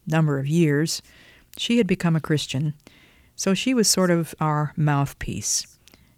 number 0.06 0.38
of 0.38 0.46
years. 0.46 1.00
She 1.56 1.78
had 1.78 1.87
become 1.87 2.14
a 2.14 2.20
Christian, 2.20 2.75
so 3.37 3.54
she 3.54 3.73
was 3.73 3.88
sort 3.88 4.11
of 4.11 4.34
our 4.38 4.75
mouthpiece. 4.76 5.66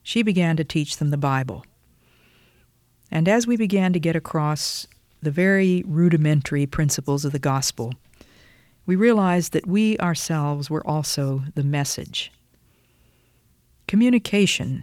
She 0.03 0.25
began 0.25 0.57
to 0.57 0.65
teach 0.65 0.97
them 0.97 1.11
the 1.11 1.17
Bible. 1.17 1.65
And 3.13 3.29
as 3.29 3.47
we 3.47 3.57
began 3.57 3.93
to 3.93 4.01
get 4.01 4.17
across 4.17 4.89
the 5.23 5.31
very 5.31 5.85
rudimentary 5.87 6.67
principles 6.67 7.25
of 7.25 7.31
the 7.31 7.39
gospel, 7.39 7.95
we 8.87 8.97
realized 8.97 9.53
that 9.53 9.69
we 9.69 9.97
ourselves 9.99 10.69
were 10.69 10.85
also 10.85 11.45
the 11.55 11.63
message. 11.63 12.33
Communication 13.87 14.83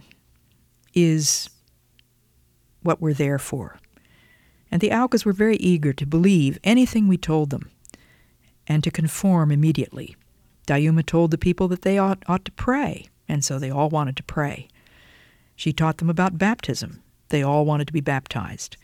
is 0.94 1.50
what 2.80 3.02
we're 3.02 3.12
there 3.12 3.38
for. 3.38 3.78
And 4.74 4.80
the 4.80 4.90
Aucas 4.90 5.24
were 5.24 5.32
very 5.32 5.54
eager 5.58 5.92
to 5.92 6.04
believe 6.04 6.58
anything 6.64 7.06
we 7.06 7.16
told 7.16 7.50
them 7.50 7.70
and 8.66 8.82
to 8.82 8.90
conform 8.90 9.52
immediately. 9.52 10.16
Dayuma 10.66 11.06
told 11.06 11.30
the 11.30 11.38
people 11.38 11.68
that 11.68 11.82
they 11.82 11.96
ought, 11.96 12.24
ought 12.26 12.44
to 12.44 12.50
pray, 12.50 13.06
and 13.28 13.44
so 13.44 13.56
they 13.56 13.70
all 13.70 13.88
wanted 13.88 14.16
to 14.16 14.24
pray. 14.24 14.66
She 15.54 15.72
taught 15.72 15.98
them 15.98 16.10
about 16.10 16.38
baptism, 16.38 17.04
they 17.28 17.40
all 17.40 17.64
wanted 17.64 17.86
to 17.86 17.92
be 17.92 18.00
baptized. 18.00 18.76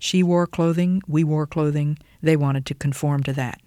She 0.00 0.20
wore 0.20 0.48
clothing, 0.48 1.00
we 1.06 1.22
wore 1.22 1.46
clothing, 1.46 1.96
they 2.20 2.34
wanted 2.34 2.66
to 2.66 2.74
conform 2.74 3.22
to 3.22 3.32
that. 3.34 3.60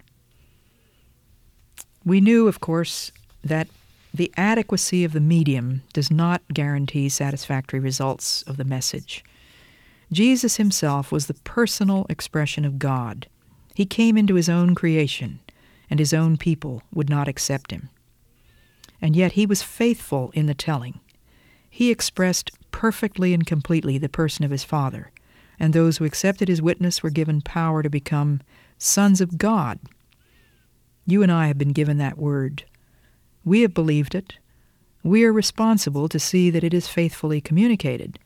We 2.04 2.20
knew, 2.20 2.46
of 2.46 2.60
course, 2.60 3.10
that 3.42 3.68
the 4.12 4.30
adequacy 4.36 5.02
of 5.02 5.14
the 5.14 5.18
medium 5.20 5.80
does 5.94 6.10
not 6.10 6.42
guarantee 6.52 7.08
satisfactory 7.08 7.80
results 7.80 8.42
of 8.42 8.58
the 8.58 8.64
message. 8.64 9.24
Jesus 10.12 10.56
himself 10.56 11.12
was 11.12 11.26
the 11.26 11.34
personal 11.34 12.06
expression 12.08 12.64
of 12.64 12.78
God. 12.78 13.28
He 13.74 13.86
came 13.86 14.16
into 14.16 14.34
his 14.34 14.48
own 14.48 14.74
creation, 14.74 15.40
and 15.88 16.00
his 16.00 16.12
own 16.12 16.36
people 16.36 16.82
would 16.92 17.08
not 17.08 17.28
accept 17.28 17.70
him. 17.70 17.88
And 19.00 19.14
yet 19.14 19.32
he 19.32 19.46
was 19.46 19.62
faithful 19.62 20.30
in 20.34 20.46
the 20.46 20.54
telling. 20.54 21.00
He 21.68 21.90
expressed 21.90 22.50
perfectly 22.72 23.32
and 23.32 23.46
completely 23.46 23.98
the 23.98 24.08
person 24.08 24.44
of 24.44 24.50
his 24.50 24.64
Father, 24.64 25.12
and 25.58 25.72
those 25.72 25.98
who 25.98 26.04
accepted 26.04 26.48
his 26.48 26.60
witness 26.60 27.02
were 27.02 27.10
given 27.10 27.40
power 27.40 27.82
to 27.82 27.90
become 27.90 28.40
sons 28.78 29.20
of 29.20 29.38
God. 29.38 29.78
You 31.06 31.22
and 31.22 31.30
I 31.30 31.46
have 31.46 31.58
been 31.58 31.72
given 31.72 31.98
that 31.98 32.18
word. 32.18 32.64
We 33.44 33.62
have 33.62 33.74
believed 33.74 34.14
it. 34.14 34.34
We 35.02 35.24
are 35.24 35.32
responsible 35.32 36.08
to 36.08 36.18
see 36.18 36.50
that 36.50 36.64
it 36.64 36.74
is 36.74 36.88
faithfully 36.88 37.40
communicated, 37.40 38.18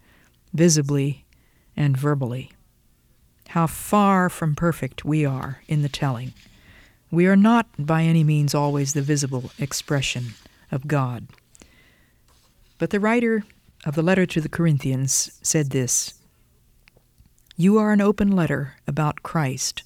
visibly 0.52 1.23
and 1.76 1.96
verbally. 1.96 2.52
How 3.48 3.66
far 3.66 4.28
from 4.28 4.54
perfect 4.54 5.04
we 5.04 5.24
are 5.24 5.62
in 5.68 5.82
the 5.82 5.88
telling. 5.88 6.32
We 7.10 7.26
are 7.26 7.36
not 7.36 7.66
by 7.78 8.02
any 8.02 8.24
means 8.24 8.54
always 8.54 8.92
the 8.92 9.02
visible 9.02 9.52
expression 9.58 10.34
of 10.72 10.88
God. 10.88 11.28
But 12.78 12.90
the 12.90 13.00
writer 13.00 13.44
of 13.86 13.94
the 13.94 14.02
letter 14.02 14.26
to 14.26 14.40
the 14.40 14.48
Corinthians 14.48 15.38
said 15.42 15.70
this 15.70 16.14
You 17.56 17.78
are 17.78 17.92
an 17.92 18.00
open 18.00 18.32
letter 18.32 18.74
about 18.86 19.22
Christ, 19.22 19.84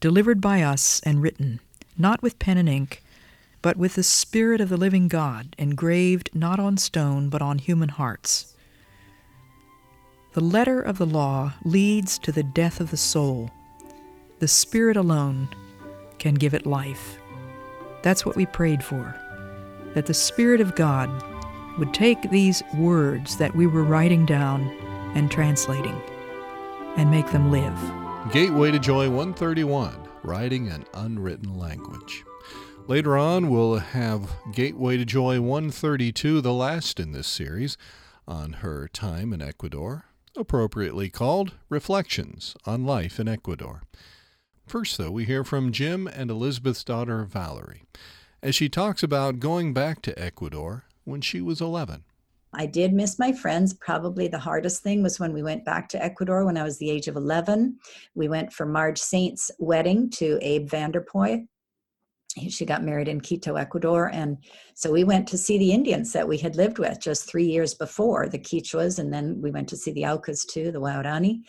delivered 0.00 0.40
by 0.40 0.62
us 0.62 1.00
and 1.04 1.20
written, 1.20 1.60
not 1.98 2.22
with 2.22 2.38
pen 2.38 2.58
and 2.58 2.68
ink, 2.68 3.02
but 3.60 3.76
with 3.76 3.94
the 3.94 4.02
Spirit 4.02 4.60
of 4.60 4.68
the 4.68 4.76
living 4.76 5.08
God, 5.08 5.54
engraved 5.58 6.30
not 6.34 6.58
on 6.60 6.76
stone, 6.76 7.28
but 7.28 7.42
on 7.42 7.58
human 7.58 7.88
hearts. 7.88 8.51
The 10.34 10.40
letter 10.40 10.80
of 10.80 10.96
the 10.96 11.04
law 11.04 11.52
leads 11.62 12.18
to 12.20 12.32
the 12.32 12.42
death 12.42 12.80
of 12.80 12.90
the 12.90 12.96
soul. 12.96 13.50
The 14.38 14.48
Spirit 14.48 14.96
alone 14.96 15.50
can 16.18 16.36
give 16.36 16.54
it 16.54 16.64
life. 16.64 17.18
That's 18.00 18.24
what 18.24 18.34
we 18.34 18.46
prayed 18.46 18.82
for, 18.82 19.14
that 19.92 20.06
the 20.06 20.14
Spirit 20.14 20.62
of 20.62 20.74
God 20.74 21.10
would 21.78 21.92
take 21.92 22.30
these 22.30 22.62
words 22.78 23.36
that 23.36 23.54
we 23.54 23.66
were 23.66 23.84
writing 23.84 24.24
down 24.24 24.62
and 25.14 25.30
translating 25.30 26.00
and 26.96 27.10
make 27.10 27.30
them 27.30 27.50
live. 27.50 27.78
Gateway 28.32 28.70
to 28.70 28.78
Joy 28.78 29.10
131 29.10 29.94
Writing 30.22 30.68
an 30.68 30.86
Unwritten 30.94 31.58
Language. 31.58 32.24
Later 32.86 33.18
on, 33.18 33.50
we'll 33.50 33.80
have 33.80 34.30
Gateway 34.52 34.96
to 34.96 35.04
Joy 35.04 35.42
132, 35.42 36.40
the 36.40 36.54
last 36.54 36.98
in 36.98 37.12
this 37.12 37.26
series, 37.26 37.76
on 38.26 38.54
her 38.54 38.88
time 38.88 39.34
in 39.34 39.42
Ecuador, 39.42 40.06
appropriately 40.36 41.08
called 41.08 41.52
Reflections 41.68 42.54
on 42.66 42.84
Life 42.84 43.20
in 43.20 43.28
Ecuador. 43.28 43.82
First, 44.66 44.96
though, 44.96 45.10
we 45.10 45.24
hear 45.24 45.44
from 45.44 45.72
Jim 45.72 46.06
and 46.06 46.30
Elisabeth's 46.30 46.84
daughter, 46.84 47.24
Valerie, 47.24 47.84
as 48.42 48.54
she 48.54 48.68
talks 48.68 49.02
about 49.02 49.40
going 49.40 49.74
back 49.74 50.00
to 50.02 50.18
Ecuador 50.18 50.84
when 51.04 51.20
she 51.20 51.40
was 51.40 51.60
11. 51.60 52.04
I 52.54 52.66
did 52.66 52.92
miss 52.92 53.18
my 53.18 53.32
friends. 53.32 53.72
Probably 53.72 54.28
the 54.28 54.38
hardest 54.38 54.82
thing 54.82 55.02
was 55.02 55.18
when 55.18 55.32
we 55.32 55.42
went 55.42 55.64
back 55.64 55.88
to 55.90 56.04
Ecuador 56.04 56.44
when 56.44 56.58
I 56.58 56.62
was 56.62 56.78
the 56.78 56.90
age 56.90 57.08
of 57.08 57.16
11. 57.16 57.78
We 58.14 58.28
went 58.28 58.52
for 58.52 58.66
Marge 58.66 58.98
Saint's 58.98 59.50
wedding 59.58 60.10
to 60.10 60.38
Abe 60.42 60.68
Van 60.68 60.90
Der 60.90 61.00
Puy. 61.00 61.46
She 62.48 62.64
got 62.64 62.82
married 62.82 63.08
in 63.08 63.20
Quito, 63.20 63.56
Ecuador. 63.56 64.10
And 64.12 64.38
so 64.74 64.90
we 64.90 65.04
went 65.04 65.28
to 65.28 65.38
see 65.38 65.58
the 65.58 65.72
Indians 65.72 66.12
that 66.12 66.26
we 66.26 66.38
had 66.38 66.56
lived 66.56 66.78
with 66.78 66.98
just 66.98 67.28
three 67.28 67.44
years 67.44 67.74
before, 67.74 68.28
the 68.28 68.38
Quichuas. 68.38 68.98
And 68.98 69.12
then 69.12 69.40
we 69.42 69.50
went 69.50 69.68
to 69.68 69.76
see 69.76 69.92
the 69.92 70.06
Aucas 70.06 70.46
too, 70.46 70.72
the 70.72 70.80
Waorani. 70.80 71.42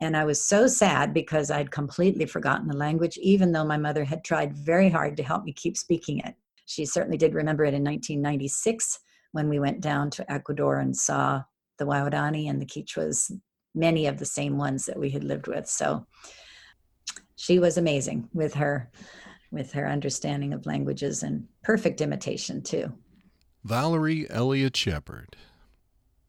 And 0.00 0.16
I 0.16 0.24
was 0.24 0.42
so 0.42 0.66
sad 0.66 1.12
because 1.12 1.50
I'd 1.50 1.70
completely 1.70 2.24
forgotten 2.24 2.68
the 2.68 2.76
language, 2.76 3.18
even 3.18 3.52
though 3.52 3.66
my 3.66 3.76
mother 3.76 4.02
had 4.02 4.24
tried 4.24 4.56
very 4.56 4.88
hard 4.88 5.16
to 5.18 5.22
help 5.22 5.44
me 5.44 5.52
keep 5.52 5.76
speaking 5.76 6.20
it. 6.20 6.34
She 6.64 6.86
certainly 6.86 7.18
did 7.18 7.34
remember 7.34 7.64
it 7.64 7.74
in 7.74 7.84
1996 7.84 9.00
when 9.32 9.48
we 9.48 9.58
went 9.58 9.80
down 9.80 10.10
to 10.10 10.32
Ecuador 10.32 10.78
and 10.78 10.96
saw 10.96 11.42
the 11.78 11.84
Waorani 11.84 12.48
and 12.48 12.60
the 12.60 12.66
Quichuas, 12.66 13.30
many 13.74 14.06
of 14.06 14.18
the 14.18 14.24
same 14.24 14.56
ones 14.56 14.86
that 14.86 14.98
we 14.98 15.10
had 15.10 15.24
lived 15.24 15.48
with. 15.48 15.68
So 15.68 16.06
she 17.36 17.58
was 17.58 17.76
amazing 17.76 18.28
with 18.32 18.54
her 18.54 18.90
with 19.50 19.72
her 19.72 19.88
understanding 19.88 20.52
of 20.52 20.66
languages 20.66 21.22
and 21.22 21.46
perfect 21.62 22.00
imitation 22.00 22.62
too. 22.62 22.92
Valerie 23.64 24.28
Elliot 24.30 24.76
Shepard. 24.76 25.36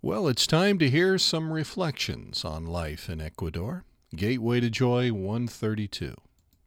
Well, 0.02 0.28
it's 0.28 0.48
time 0.48 0.80
to 0.80 0.90
hear 0.90 1.18
some 1.18 1.54
reflections 1.54 2.44
on 2.44 2.66
life 2.66 3.08
in 3.08 3.22
Ecuador. 3.22 3.86
Gateway 4.16 4.60
to 4.60 4.70
Joy 4.70 5.14
132. 5.14 6.16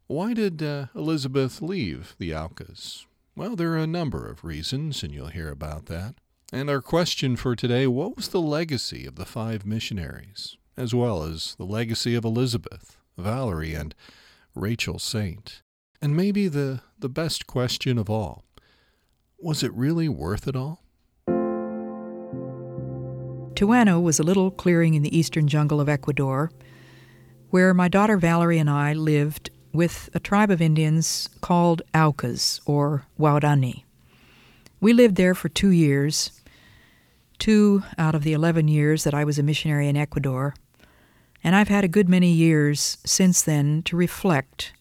Why 0.07 0.33
did 0.35 0.63
uh, 0.63 0.87
Elisabeth 0.95 1.61
leave 1.61 2.15
the 2.19 2.33
Aucas? 2.33 3.07
Well, 3.35 3.57
there 3.57 3.73
are 3.73 3.79
a 3.79 3.87
number 3.89 4.29
of 4.29 4.45
reasons, 4.45 5.03
and 5.03 5.13
you'll 5.13 5.27
hear 5.27 5.51
about 5.51 5.87
that. 5.87 6.15
And 6.53 6.71
our 6.71 6.81
question 6.81 7.35
for 7.35 7.57
today 7.57 7.89
what 7.89 8.15
was 8.15 8.29
the 8.29 8.41
legacy 8.41 9.05
of 9.07 9.17
the 9.17 9.25
five 9.25 9.67
missionaries, 9.67 10.57
as 10.77 10.95
well 10.95 11.25
as 11.25 11.57
the 11.57 11.65
legacy 11.65 12.15
of 12.15 12.25
Elisabeth, 12.25 12.97
Valerie, 13.19 13.75
and 13.75 13.95
Rachel 14.55 15.01
Saint? 15.01 15.64
And 16.05 16.15
maybe 16.15 16.49
the, 16.49 16.83
the 16.99 17.09
best 17.09 17.47
question 17.47 17.97
of 17.97 18.11
all 18.11 18.45
was 19.39 19.63
it 19.63 19.73
really 19.73 20.07
worth 20.07 20.47
it 20.47 20.55
all? 20.55 20.83
Tuano 23.55 23.99
was 24.03 24.19
a 24.19 24.23
little 24.23 24.51
clearing 24.51 24.93
in 24.93 25.01
the 25.01 25.17
eastern 25.19 25.49
jungle 25.49 25.81
of 25.81 25.89
Ecuador 25.89 26.53
where 27.49 27.73
my 27.73 27.89
daughter 27.89 28.19
Valerie 28.19 28.59
and 28.59 28.69
I 28.69 28.93
lived 28.93 29.49
with 29.73 30.11
a 30.13 30.21
tribe 30.21 30.51
of 30.51 30.61
Indians 30.61 31.31
called 31.41 31.81
Aucas 31.95 32.61
or 32.67 33.07
Waorani. 33.19 33.85
We 34.83 34.93
lived 34.93 35.17
there 35.17 35.35
for 35.35 35.49
two 35.49 35.71
years, 35.71 36.39
two 37.39 37.83
out 37.97 38.15
of 38.15 38.25
the 38.25 38.35
11 38.35 38.69
years 38.69 39.05
that 39.05 39.15
I 39.15 39.25
was 39.25 39.39
a 39.39 39.43
missionary 39.43 39.89
in 39.89 39.97
Ecuador, 39.97 40.55
and 41.43 41.57
I've 41.57 41.69
had 41.69 41.83
a 41.83 41.89
good 41.89 42.11
many 42.11 42.31
years 42.31 42.99
since 43.07 43.41
then 43.41 43.81
to 43.85 43.97
reflect 43.97 44.75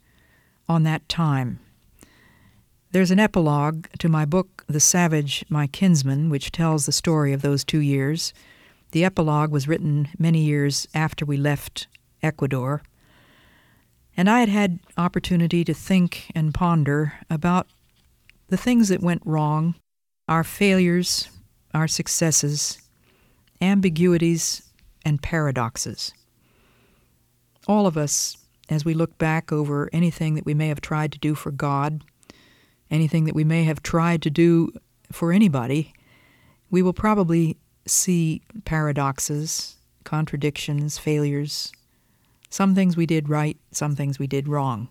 on 0.68 0.84
that 0.84 1.08
time. 1.10 1.60
There's 2.92 3.12
an 3.12 3.20
epilogue 3.20 3.88
to 4.00 4.08
my 4.08 4.24
book, 4.24 4.64
The 4.68 4.80
Savage, 4.80 5.44
My 5.50 5.66
Kinsman, 5.66 6.30
which 6.30 6.52
tells 6.52 6.86
the 6.86 6.92
story 6.92 7.34
of 7.34 7.42
those 7.42 7.64
two 7.64 7.80
years. 7.80 8.34
The 8.92 9.04
epilogue 9.04 9.52
was 9.52 9.68
written 9.68 10.10
many 10.20 10.44
years 10.44 10.88
after 10.94 11.26
we 11.26 11.36
left 11.36 11.88
Ecuador. 12.22 12.84
And 14.16 14.30
I 14.30 14.42
had 14.42 14.50
had 14.50 14.80
opportunity 14.96 15.64
to 15.64 15.74
think 15.74 16.32
and 16.36 16.54
ponder 16.54 17.14
about 17.32 17.68
the 18.50 18.58
things 18.58 18.90
that 18.90 19.02
went 19.02 19.24
wrong, 19.26 19.74
our 20.28 20.44
failures, 20.44 21.30
our 21.74 21.88
successes, 21.88 22.80
ambiguities, 23.60 24.70
and 25.04 25.20
paradoxes. 25.20 26.14
All 27.68 27.88
of 27.88 27.98
us, 27.98 28.38
as 28.74 28.84
we 28.84 28.94
look 28.94 29.18
back 29.18 29.52
over 29.52 29.90
anything 29.94 30.36
that 30.36 30.46
we 30.46 30.54
may 30.54 30.68
have 30.68 30.82
tried 30.82 31.12
to 31.14 31.20
do 31.20 31.36
for 31.36 31.52
God, 31.52 32.04
anything 32.90 33.26
that 33.26 33.36
we 33.36 33.44
may 33.44 33.64
have 33.64 33.82
tried 33.84 34.22
to 34.24 34.30
do 34.30 34.72
for 35.12 35.32
anybody, 35.32 35.94
we 36.70 36.82
will 36.82 36.94
probably 36.94 37.58
see 37.86 38.42
paradoxes, 38.66 39.78
contradictions, 40.04 40.98
failures, 40.98 41.72
some 42.50 42.76
things 42.76 42.98
we 42.98 43.06
did 43.06 43.30
right, 43.30 43.58
some 43.72 43.96
things 43.96 44.20
we 44.20 44.28
did 44.28 44.48
wrong. 44.48 44.88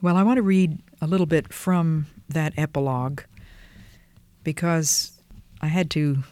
Well, 0.00 0.16
I 0.16 0.22
want 0.22 0.36
to 0.36 0.42
read 0.42 0.78
a 1.00 1.06
little 1.06 1.26
bit 1.26 1.52
from 1.52 2.06
that 2.28 2.52
epilogue 2.56 3.22
because 4.44 5.12
I 5.60 5.66
had 5.66 5.90
to 5.90 6.22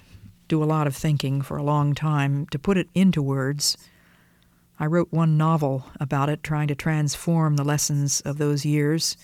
do 0.49 0.62
a 0.62 0.64
lot 0.64 0.87
of 0.87 0.95
thinking 0.95 1.42
for 1.42 1.56
a 1.56 1.62
long 1.62 1.95
time 1.95 2.47
to 2.47 2.59
put 2.59 2.78
it 2.78 2.88
into 2.95 3.21
words. 3.21 3.76
I 4.78 4.87
wrote 4.87 5.09
one 5.11 5.37
novel 5.37 5.87
about 5.99 6.28
it, 6.28 6.42
trying 6.42 6.68
to 6.68 6.75
transform 6.75 7.56
the 7.56 7.64
lessons 7.64 8.21
of 8.23 8.38
those 8.38 8.66
years 8.66 9.16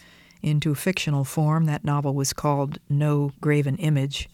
into 0.42 0.74
fictional 0.74 1.24
form. 1.24 1.66
That 1.66 1.84
novel 1.84 2.14
was 2.14 2.32
called 2.32 2.78
No 2.88 3.32
Graven 3.40 3.76
Image. 3.76 4.28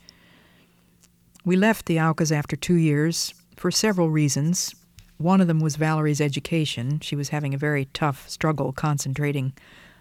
We 1.44 1.56
left 1.56 1.86
the 1.86 1.98
Aucas 1.98 2.30
after 2.30 2.56
two 2.56 2.76
years 2.76 3.34
for 3.56 3.70
several 3.70 4.10
reasons. 4.10 4.74
One 5.16 5.40
of 5.40 5.48
them 5.48 5.60
was 5.60 5.76
Valerie's 5.76 6.20
education. 6.20 7.00
She 7.00 7.16
was 7.16 7.30
having 7.30 7.52
a 7.52 7.58
very 7.58 7.86
tough 7.86 8.28
struggle 8.28 8.72
concentrating 8.72 9.52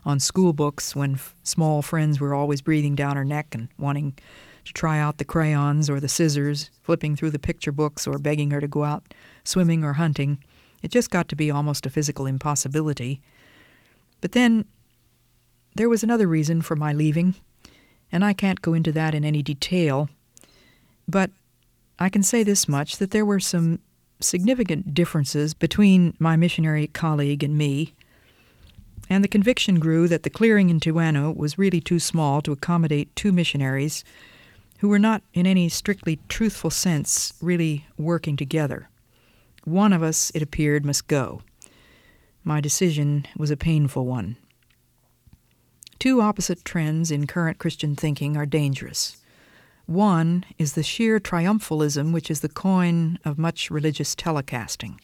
on 0.05 0.19
school 0.19 0.53
books 0.53 0.95
when 0.95 1.15
f- 1.15 1.35
small 1.43 1.81
friends 1.81 2.19
were 2.19 2.33
always 2.33 2.61
breathing 2.61 2.95
down 2.95 3.17
her 3.17 3.25
neck 3.25 3.55
and 3.55 3.67
wanting 3.79 4.13
to 4.65 4.73
try 4.73 4.99
out 4.99 5.17
the 5.17 5.25
crayons 5.25 5.89
or 5.89 5.99
the 5.99 6.07
scissors, 6.07 6.69
flipping 6.83 7.15
through 7.15 7.31
the 7.31 7.39
picture 7.39 7.71
books 7.71 8.05
or 8.05 8.19
begging 8.19 8.51
her 8.51 8.61
to 8.61 8.67
go 8.67 8.83
out 8.83 9.13
swimming 9.43 9.83
or 9.83 9.93
hunting. 9.93 10.37
It 10.81 10.91
just 10.91 11.09
got 11.09 11.27
to 11.29 11.35
be 11.35 11.51
almost 11.51 11.85
a 11.85 11.89
physical 11.89 12.25
impossibility. 12.25 13.21
But 14.21 14.31
then 14.31 14.65
there 15.75 15.89
was 15.89 16.03
another 16.03 16.27
reason 16.27 16.61
for 16.61 16.75
my 16.75 16.93
leaving, 16.93 17.35
and 18.11 18.23
I 18.23 18.33
can't 18.33 18.61
go 18.61 18.73
into 18.73 18.91
that 18.93 19.13
in 19.13 19.23
any 19.23 19.43
detail, 19.43 20.09
but 21.07 21.31
I 21.99 22.09
can 22.09 22.23
say 22.23 22.43
this 22.43 22.67
much 22.67 22.97
that 22.97 23.11
there 23.11 23.25
were 23.25 23.39
some 23.39 23.79
significant 24.19 24.93
differences 24.93 25.53
between 25.53 26.15
my 26.19 26.35
missionary 26.35 26.87
colleague 26.87 27.43
and 27.43 27.57
me, 27.57 27.93
and 29.09 29.23
the 29.23 29.29
conviction 29.29 29.79
grew 29.79 30.07
that 30.07 30.23
the 30.23 30.29
clearing 30.29 30.69
in 30.69 30.79
Tuano 30.79 31.31
was 31.35 31.57
really 31.57 31.79
too 31.79 31.99
small 31.99 32.41
to 32.41 32.51
accommodate 32.51 33.15
two 33.15 33.31
missionaries 33.31 34.03
who 34.79 34.89
were 34.89 34.99
not, 34.99 35.23
in 35.33 35.47
any 35.47 35.69
strictly 35.69 36.19
truthful 36.27 36.69
sense, 36.69 37.33
really 37.41 37.85
working 37.97 38.35
together. 38.35 38.89
One 39.67 39.91
of 39.91 40.01
us, 40.01 40.31
it 40.33 40.41
appeared, 40.41 40.85
must 40.85 41.07
go. 41.07 41.41
My 42.41 42.61
decision 42.61 43.27
was 43.35 43.51
a 43.51 43.57
painful 43.57 44.05
one. 44.05 44.37
Two 45.99 46.21
opposite 46.21 46.63
trends 46.63 47.11
in 47.11 47.27
current 47.27 47.57
Christian 47.57 47.93
thinking 47.93 48.37
are 48.37 48.45
dangerous. 48.45 49.17
One 49.85 50.45
is 50.57 50.71
the 50.71 50.83
sheer 50.83 51.19
triumphalism 51.19 52.13
which 52.13 52.31
is 52.31 52.39
the 52.39 52.47
coin 52.47 53.19
of 53.25 53.37
much 53.37 53.69
religious 53.69 54.15
telecasting. 54.15 54.99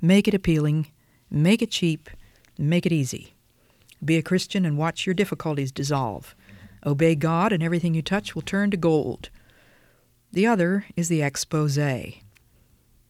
Make 0.00 0.26
it 0.26 0.32
appealing, 0.32 0.86
make 1.30 1.60
it 1.60 1.70
cheap, 1.70 2.08
make 2.56 2.86
it 2.86 2.92
easy. 2.92 3.34
Be 4.02 4.16
a 4.16 4.22
Christian 4.22 4.64
and 4.64 4.78
watch 4.78 5.04
your 5.04 5.12
difficulties 5.12 5.72
dissolve. 5.72 6.34
Obey 6.86 7.14
God, 7.14 7.52
and 7.52 7.62
everything 7.62 7.92
you 7.92 8.00
touch 8.00 8.34
will 8.34 8.40
turn 8.40 8.70
to 8.70 8.78
gold. 8.78 9.28
The 10.32 10.46
other 10.46 10.86
is 10.96 11.10
the 11.10 11.20
expose. 11.20 11.76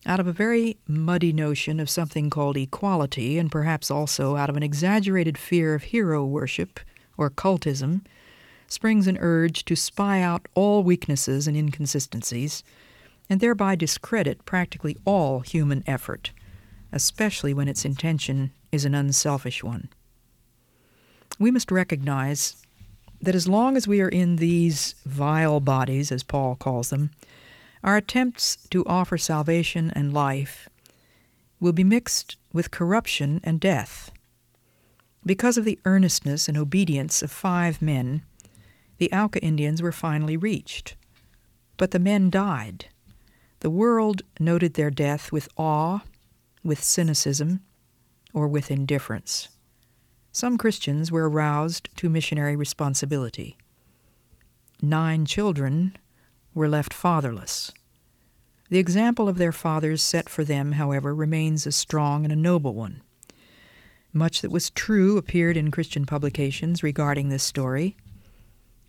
Out 0.09 0.21
of 0.21 0.27
a 0.27 0.33
very 0.33 0.79
muddy 0.87 1.35
notion 1.35 1.79
of 1.79 1.91
something 1.91 2.31
called 2.31 2.57
equality, 2.57 3.37
and 3.39 3.53
perhaps 3.53 3.91
also 3.91 4.37
out 4.37 4.49
of 4.49 4.57
an 4.57 4.63
exaggerated 4.63 5.37
fear 5.37 5.75
of 5.75 5.83
hero 5.83 6.25
worship 6.25 6.81
or 7.19 7.29
cultism, 7.29 8.01
springs 8.69 9.07
an 9.07 9.19
urge 9.21 9.67
to 9.67 9.77
spy 9.77 10.23
out 10.23 10.49
all 10.55 10.83
weaknesses 10.83 11.47
and 11.47 11.59
inconsistencies, 11.59 12.65
and 13.29 13.41
thereby 13.41 13.77
discredit 13.77 14.47
practically 14.47 14.97
all 15.05 15.41
human 15.41 15.85
effort, 15.87 16.33
especially 16.91 17.53
when 17.53 17.69
its 17.69 17.85
intention 17.85 18.51
is 18.73 18.87
an 18.87 18.95
unselfish 18.95 19.63
one. 19.63 19.91
We 21.39 21.51
must 21.51 21.71
recognize 21.71 22.57
that 23.21 23.35
as 23.35 23.47
long 23.47 23.77
as 23.77 23.87
we 23.87 24.01
are 24.01 24.09
in 24.09 24.37
these 24.37 24.95
vile 25.05 25.61
bodies, 25.61 26.11
as 26.11 26.23
Paul 26.23 26.57
calls 26.57 26.89
them, 26.89 27.11
our 27.83 27.97
attempts 27.97 28.57
to 28.71 28.85
offer 28.87 29.19
salvation 29.19 29.91
and 29.95 30.13
life 30.13 30.69
will 31.61 31.73
be 31.73 31.85
mixed 31.85 32.37
with 32.53 32.71
corruption 32.71 33.41
and 33.45 33.61
death. 33.61 34.11
Because 35.25 35.59
of 35.59 35.65
the 35.65 35.79
earnestness 35.85 36.49
and 36.49 36.57
obedience 36.57 37.23
of 37.23 37.31
five 37.31 37.83
men, 37.83 38.23
the 38.99 39.13
Auca 39.13 39.43
Indians 39.43 39.83
were 39.83 39.93
finally 39.93 40.37
reached. 40.37 40.97
But 41.77 41.91
the 41.93 41.99
men 41.99 42.31
died. 42.31 42.87
The 43.61 43.71
world 43.71 44.23
noted 44.39 44.75
their 44.75 44.91
death 44.91 45.33
with 45.33 45.49
awe, 45.57 46.01
with 46.65 46.83
cynicism, 46.83 47.61
or 48.33 48.49
with 48.49 48.71
indifference. 48.71 49.49
Some 50.33 50.59
Christians 50.59 51.11
were 51.11 51.29
aroused 51.29 51.89
to 51.97 52.09
missionary 52.09 52.55
responsibility. 52.55 53.57
Nine 54.81 55.27
children 55.27 55.97
were 56.59 56.69
left 56.69 56.93
fatherless. 56.93 57.73
The 58.69 58.79
example 58.79 59.29
of 59.29 59.39
their 59.39 59.53
fathers 59.53 60.03
set 60.03 60.29
for 60.29 60.45
them, 60.45 60.73
however, 60.73 61.15
remains 61.15 61.67
a 61.67 61.73
strong 61.73 62.25
and 62.25 62.33
a 62.33 62.37
noble 62.37 62.75
one. 62.75 63.01
Much 64.13 64.43
that 64.43 64.51
was 64.51 64.71
true 64.71 65.17
appeared 65.17 65.57
in 65.57 65.71
Christian 65.71 66.05
publications 66.05 66.83
regarding 66.83 67.29
this 67.29 67.45
story. 67.45 67.97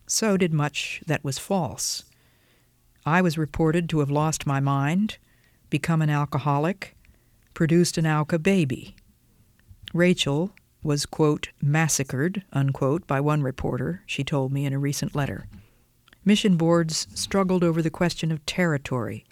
So 0.07 0.35
did 0.35 0.51
much 0.51 1.01
that 1.05 1.23
was 1.23 1.37
false. 1.37 2.03
I 3.05 3.21
was 3.21 3.37
reported 3.37 3.87
to 3.89 3.99
have 3.99 4.09
lost 4.09 4.47
my 4.47 4.59
mind, 4.59 5.17
become 5.69 6.01
an 6.01 6.09
alcoholic, 6.09 6.97
produced 7.53 7.97
an 7.97 8.07
Auca 8.07 8.39
baby. 8.39 8.95
Rachel 9.93 10.51
was, 10.81 11.05
quote, 11.05 11.49
massacred, 11.61 12.43
unquote, 12.51 13.05
by 13.05 13.19
one 13.19 13.43
reporter, 13.43 14.01
she 14.05 14.23
told 14.23 14.51
me 14.51 14.65
in 14.65 14.73
a 14.73 14.79
recent 14.79 15.13
letter. 15.13 15.47
Mission 16.25 16.57
boards 16.57 17.07
struggled 17.13 17.63
over 17.63 17.81
the 17.81 17.89
question 17.89 18.31
of 18.31 18.45
territory, 18.45 19.25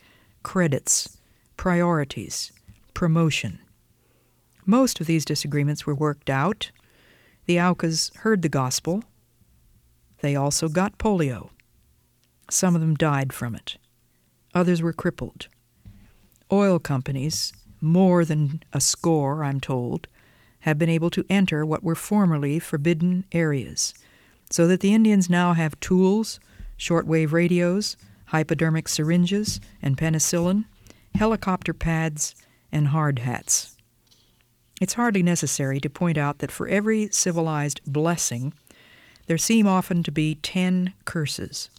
credits, 0.43 1.17
priorities, 1.57 2.51
promotion. 2.93 3.59
Most 4.65 4.99
of 4.99 5.07
these 5.07 5.25
disagreements 5.25 5.85
were 5.85 5.95
worked 5.95 6.29
out. 6.29 6.71
The 7.45 7.59
Aucas 7.59 8.11
heard 8.17 8.41
the 8.41 8.49
gospel. 8.49 9.03
They 10.21 10.35
also 10.35 10.67
got 10.67 10.97
polio. 10.97 11.49
Some 12.49 12.75
of 12.75 12.81
them 12.81 12.95
died 12.95 13.33
from 13.33 13.55
it. 13.55 13.77
Others 14.53 14.81
were 14.81 14.93
crippled. 14.93 15.47
Oil 16.51 16.79
companies, 16.79 17.53
more 17.81 18.25
than 18.25 18.63
a 18.73 18.81
score, 18.81 19.43
I'm 19.43 19.59
told, 19.59 20.07
have 20.61 20.79
been 20.79 20.89
able 20.89 21.09
to 21.11 21.25
enter 21.29 21.65
what 21.65 21.83
were 21.83 21.95
formerly 21.95 22.59
forbidden 22.59 23.25
areas, 23.31 23.93
so 24.49 24.67
that 24.67 24.79
the 24.79 24.93
Indians 24.93 25.29
now 25.29 25.53
have 25.53 25.79
tools, 25.79 26.39
shortwave 26.77 27.31
radios, 27.31 27.97
hypodermic 28.27 28.87
syringes 28.87 29.59
and 29.81 29.97
penicillin, 29.97 30.65
helicopter 31.15 31.73
pads, 31.73 32.35
and 32.71 32.89
hard 32.89 33.19
hats. 33.19 33.75
It's 34.79 34.93
hardly 34.93 35.23
necessary 35.23 35.79
to 35.79 35.89
point 35.89 36.17
out 36.17 36.39
that 36.39 36.51
for 36.51 36.67
every 36.67 37.09
civilized 37.09 37.81
blessing, 37.85 38.53
there 39.25 39.37
seem 39.37 39.67
often 39.67 40.03
to 40.03 40.11
be 40.11 40.35
ten 40.35 40.93
curses. 41.05 41.69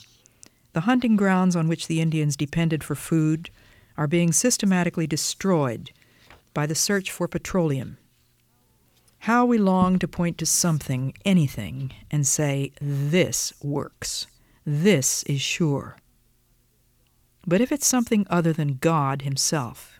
The 0.73 0.83
hunting 0.83 1.17
grounds 1.17 1.57
on 1.57 1.69
which 1.69 1.87
the 1.87 2.01
Indians 2.01 2.37
depended 2.37 2.83
for 2.83 2.95
food 2.95 3.51
are 3.97 4.07
being 4.07 4.33
systematically 4.33 5.07
destroyed 5.07 5.91
by 6.55 6.67
the 6.67 6.75
search 6.75 7.11
for 7.11 7.29
petroleum. 7.29 7.99
How 9.21 9.45
we 9.45 9.59
long 9.59 9.99
to 9.99 10.09
point 10.09 10.39
to 10.39 10.47
something, 10.47 11.15
anything, 11.25 11.93
and 12.11 12.27
say, 12.27 12.73
This 12.81 13.53
works. 13.63 14.27
This 14.70 15.22
is 15.22 15.40
sure. 15.40 15.96
But 17.46 17.62
if 17.62 17.72
it's 17.72 17.87
something 17.87 18.26
other 18.28 18.52
than 18.52 18.76
God 18.76 19.22
Himself, 19.22 19.98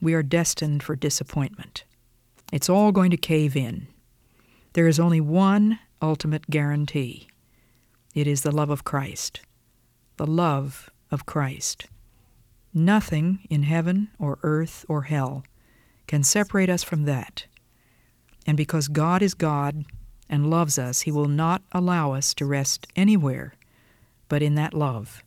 we 0.00 0.12
are 0.12 0.24
destined 0.24 0.82
for 0.82 0.96
disappointment. 0.96 1.84
It's 2.52 2.68
all 2.68 2.90
going 2.90 3.12
to 3.12 3.16
cave 3.16 3.54
in. 3.54 3.86
There 4.72 4.88
is 4.88 4.98
only 4.98 5.20
one 5.20 5.78
ultimate 6.02 6.50
guarantee 6.50 7.28
it 8.12 8.26
is 8.26 8.42
the 8.42 8.50
love 8.50 8.70
of 8.70 8.82
Christ. 8.82 9.42
The 10.16 10.26
love 10.26 10.90
of 11.12 11.24
Christ. 11.24 11.86
Nothing 12.74 13.46
in 13.48 13.62
heaven 13.62 14.08
or 14.18 14.40
earth 14.42 14.84
or 14.88 15.02
hell 15.02 15.44
can 16.08 16.24
separate 16.24 16.68
us 16.68 16.82
from 16.82 17.04
that. 17.04 17.46
And 18.48 18.56
because 18.56 18.88
God 18.88 19.22
is 19.22 19.34
God 19.34 19.84
and 20.28 20.50
loves 20.50 20.76
us, 20.76 21.02
He 21.02 21.12
will 21.12 21.28
not 21.28 21.62
allow 21.70 22.14
us 22.14 22.34
to 22.34 22.46
rest 22.46 22.88
anywhere 22.96 23.52
but 24.28 24.42
in 24.42 24.54
that 24.56 24.74
love. 24.74 25.22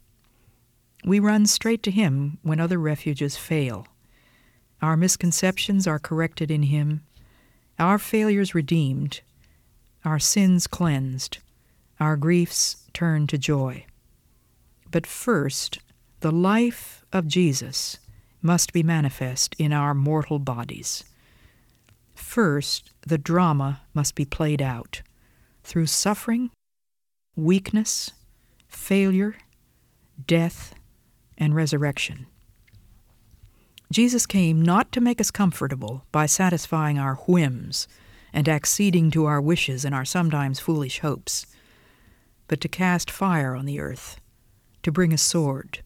We 1.05 1.19
run 1.19 1.45
straight 1.45 1.83
to 1.83 1.91
Him 1.91 2.38
when 2.43 2.59
other 2.59 2.77
refuges 2.77 3.38
fail. 3.38 3.88
Our 4.81 4.97
misconceptions 4.97 5.88
are 5.88 5.99
corrected 5.99 6.51
in 6.51 6.63
Him, 6.63 7.01
our 7.77 7.97
failures 7.97 8.53
redeemed, 8.53 9.21
our 10.03 10.19
sins 10.19 10.67
cleansed, 10.67 11.38
our 11.99 12.17
griefs 12.17 12.77
turned 12.93 13.29
to 13.29 13.38
joy. 13.38 13.85
But 14.91 15.07
first, 15.07 15.79
the 16.21 16.31
life 16.31 17.05
of 17.13 17.27
Jesus 17.27 17.97
must 18.41 18.73
be 18.73 18.83
manifest 18.83 19.55
in 19.57 19.71
our 19.71 19.93
mortal 19.93 20.39
bodies. 20.39 21.03
First, 22.15 22.91
the 23.07 23.17
drama 23.17 23.81
must 23.93 24.15
be 24.15 24.25
played 24.25 24.62
out 24.62 25.01
through 25.63 25.85
suffering, 25.85 26.51
weakness, 27.35 28.12
failure, 28.69 29.36
death, 30.25 30.73
and 31.38 31.55
resurrection. 31.55 32.27
Jesus 33.91 34.25
came 34.25 34.62
not 34.62 34.91
to 34.91 35.01
make 35.01 35.19
us 35.19 35.32
comfortable 35.32 36.05
by 36.12 36.27
satisfying 36.27 36.99
our 36.99 37.15
whims 37.15 37.88
and 38.32 38.47
acceding 38.47 39.10
to 39.12 39.25
our 39.25 39.41
wishes 39.41 39.84
and 39.84 39.95
our 39.95 40.05
sometimes 40.05 40.60
foolish 40.60 40.99
hopes, 40.99 41.47
but 42.47 42.62
to 42.62 42.67
cast 42.67 43.10
fire 43.10 43.55
on 43.55 43.65
the 43.65 43.79
earth, 43.79 44.21
to 44.84 44.91
bring 44.91 45.12
a 45.12 45.17
sword. 45.17 45.79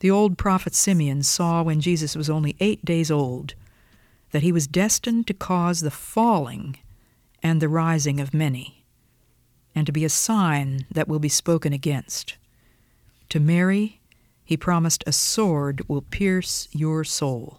The 0.00 0.10
old 0.10 0.36
prophet 0.36 0.74
Simeon 0.74 1.22
saw 1.22 1.62
when 1.62 1.80
Jesus 1.80 2.16
was 2.16 2.28
only 2.28 2.56
eight 2.58 2.84
days 2.84 3.10
old 3.10 3.54
that 4.32 4.42
he 4.42 4.52
was 4.52 4.66
destined 4.66 5.26
to 5.26 5.34
cause 5.34 5.80
the 5.80 5.90
falling 5.90 6.78
and 7.42 7.60
the 7.60 7.68
rising 7.68 8.18
of 8.18 8.34
many, 8.34 8.79
and 9.74 9.86
to 9.86 9.92
be 9.92 10.04
a 10.04 10.08
sign 10.08 10.86
that 10.90 11.08
will 11.08 11.18
be 11.18 11.28
spoken 11.28 11.72
against. 11.72 12.36
To 13.30 13.40
Mary, 13.40 14.00
he 14.44 14.56
promised 14.56 15.04
a 15.06 15.12
sword 15.12 15.88
will 15.88 16.02
pierce 16.02 16.68
your 16.72 17.04
soul. 17.04 17.58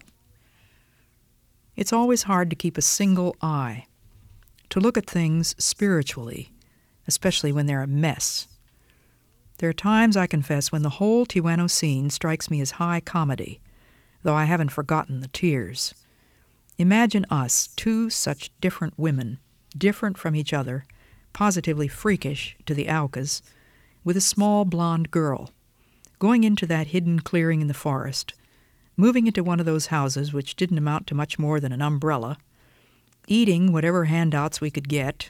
It's 1.75 1.93
always 1.93 2.23
hard 2.23 2.49
to 2.49 2.55
keep 2.55 2.77
a 2.77 2.81
single 2.81 3.35
eye, 3.41 3.85
to 4.69 4.79
look 4.79 4.97
at 4.97 5.09
things 5.09 5.55
spiritually, 5.57 6.51
especially 7.07 7.51
when 7.51 7.65
they're 7.65 7.81
a 7.81 7.87
mess. 7.87 8.47
There 9.59 9.69
are 9.69 9.73
times, 9.73 10.17
I 10.17 10.27
confess, 10.27 10.71
when 10.71 10.81
the 10.81 10.89
whole 10.89 11.25
Tijuana 11.25 11.69
scene 11.69 12.09
strikes 12.09 12.49
me 12.49 12.61
as 12.61 12.71
high 12.71 12.99
comedy, 12.99 13.61
though 14.23 14.35
I 14.35 14.45
haven't 14.45 14.69
forgotten 14.69 15.21
the 15.21 15.27
tears. 15.27 15.93
Imagine 16.77 17.25
us, 17.29 17.67
two 17.75 18.09
such 18.09 18.51
different 18.59 18.97
women, 18.97 19.39
different 19.77 20.17
from 20.17 20.35
each 20.35 20.51
other, 20.51 20.83
positively 21.33 21.87
freakish 21.87 22.55
to 22.65 22.73
the 22.73 22.87
Aucas, 22.87 23.41
with 24.03 24.17
a 24.17 24.21
small 24.21 24.65
blonde 24.65 25.11
girl, 25.11 25.51
going 26.19 26.43
into 26.43 26.65
that 26.65 26.87
hidden 26.87 27.19
clearing 27.19 27.61
in 27.61 27.67
the 27.67 27.73
forest, 27.73 28.33
moving 28.97 29.27
into 29.27 29.43
one 29.43 29.59
of 29.59 29.65
those 29.65 29.87
houses 29.87 30.33
which 30.33 30.55
didn't 30.55 30.77
amount 30.77 31.07
to 31.07 31.15
much 31.15 31.39
more 31.39 31.59
than 31.59 31.71
an 31.71 31.81
umbrella, 31.81 32.37
eating 33.27 33.71
whatever 33.71 34.05
handouts 34.05 34.61
we 34.61 34.71
could 34.71 34.89
get. 34.89 35.29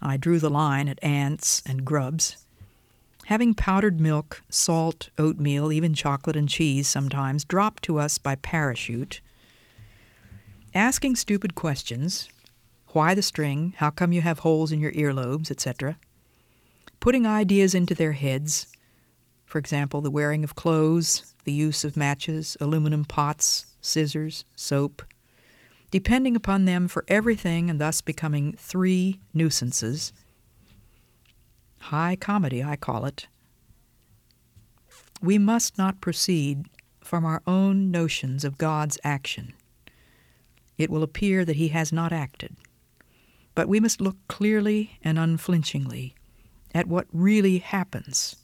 I 0.00 0.16
drew 0.16 0.38
the 0.38 0.50
line 0.50 0.88
at 0.88 1.02
ants 1.02 1.62
and 1.66 1.84
grubs. 1.84 2.44
Having 3.26 3.54
powdered 3.54 4.00
milk, 4.00 4.42
salt, 4.48 5.10
oatmeal, 5.18 5.70
even 5.70 5.92
chocolate 5.92 6.36
and 6.36 6.48
cheese 6.48 6.88
sometimes 6.88 7.44
dropped 7.44 7.82
to 7.84 7.98
us 7.98 8.16
by 8.16 8.36
parachute. 8.36 9.20
Asking 10.74 11.14
stupid 11.14 11.54
questions 11.54 12.28
why 12.98 13.14
the 13.14 13.22
string, 13.22 13.74
how 13.76 13.90
come 13.90 14.10
you 14.10 14.22
have 14.22 14.40
holes 14.40 14.72
in 14.72 14.80
your 14.80 14.90
earlobes, 14.90 15.52
etc. 15.52 15.96
Putting 16.98 17.28
ideas 17.28 17.72
into 17.72 17.94
their 17.94 18.10
heads, 18.10 18.66
for 19.46 19.60
example, 19.60 20.00
the 20.00 20.10
wearing 20.10 20.42
of 20.42 20.56
clothes, 20.56 21.32
the 21.44 21.52
use 21.52 21.84
of 21.84 21.96
matches, 21.96 22.56
aluminum 22.60 23.04
pots, 23.04 23.66
scissors, 23.80 24.44
soap, 24.56 25.04
depending 25.92 26.34
upon 26.34 26.64
them 26.64 26.88
for 26.88 27.04
everything 27.06 27.70
and 27.70 27.80
thus 27.80 28.00
becoming 28.00 28.54
three 28.54 29.20
nuisances. 29.32 30.12
High 31.78 32.16
comedy, 32.16 32.64
I 32.64 32.74
call 32.74 33.04
it. 33.04 33.28
We 35.22 35.38
must 35.38 35.78
not 35.78 36.00
proceed 36.00 36.64
from 37.00 37.24
our 37.24 37.42
own 37.46 37.92
notions 37.92 38.44
of 38.44 38.58
God's 38.58 38.98
action. 39.04 39.52
It 40.76 40.90
will 40.90 41.04
appear 41.04 41.44
that 41.44 41.54
He 41.54 41.68
has 41.68 41.92
not 41.92 42.12
acted. 42.12 42.56
But 43.58 43.68
we 43.68 43.80
must 43.80 44.00
look 44.00 44.16
clearly 44.28 45.00
and 45.02 45.18
unflinchingly 45.18 46.14
at 46.72 46.86
what 46.86 47.08
really 47.12 47.58
happens 47.58 48.36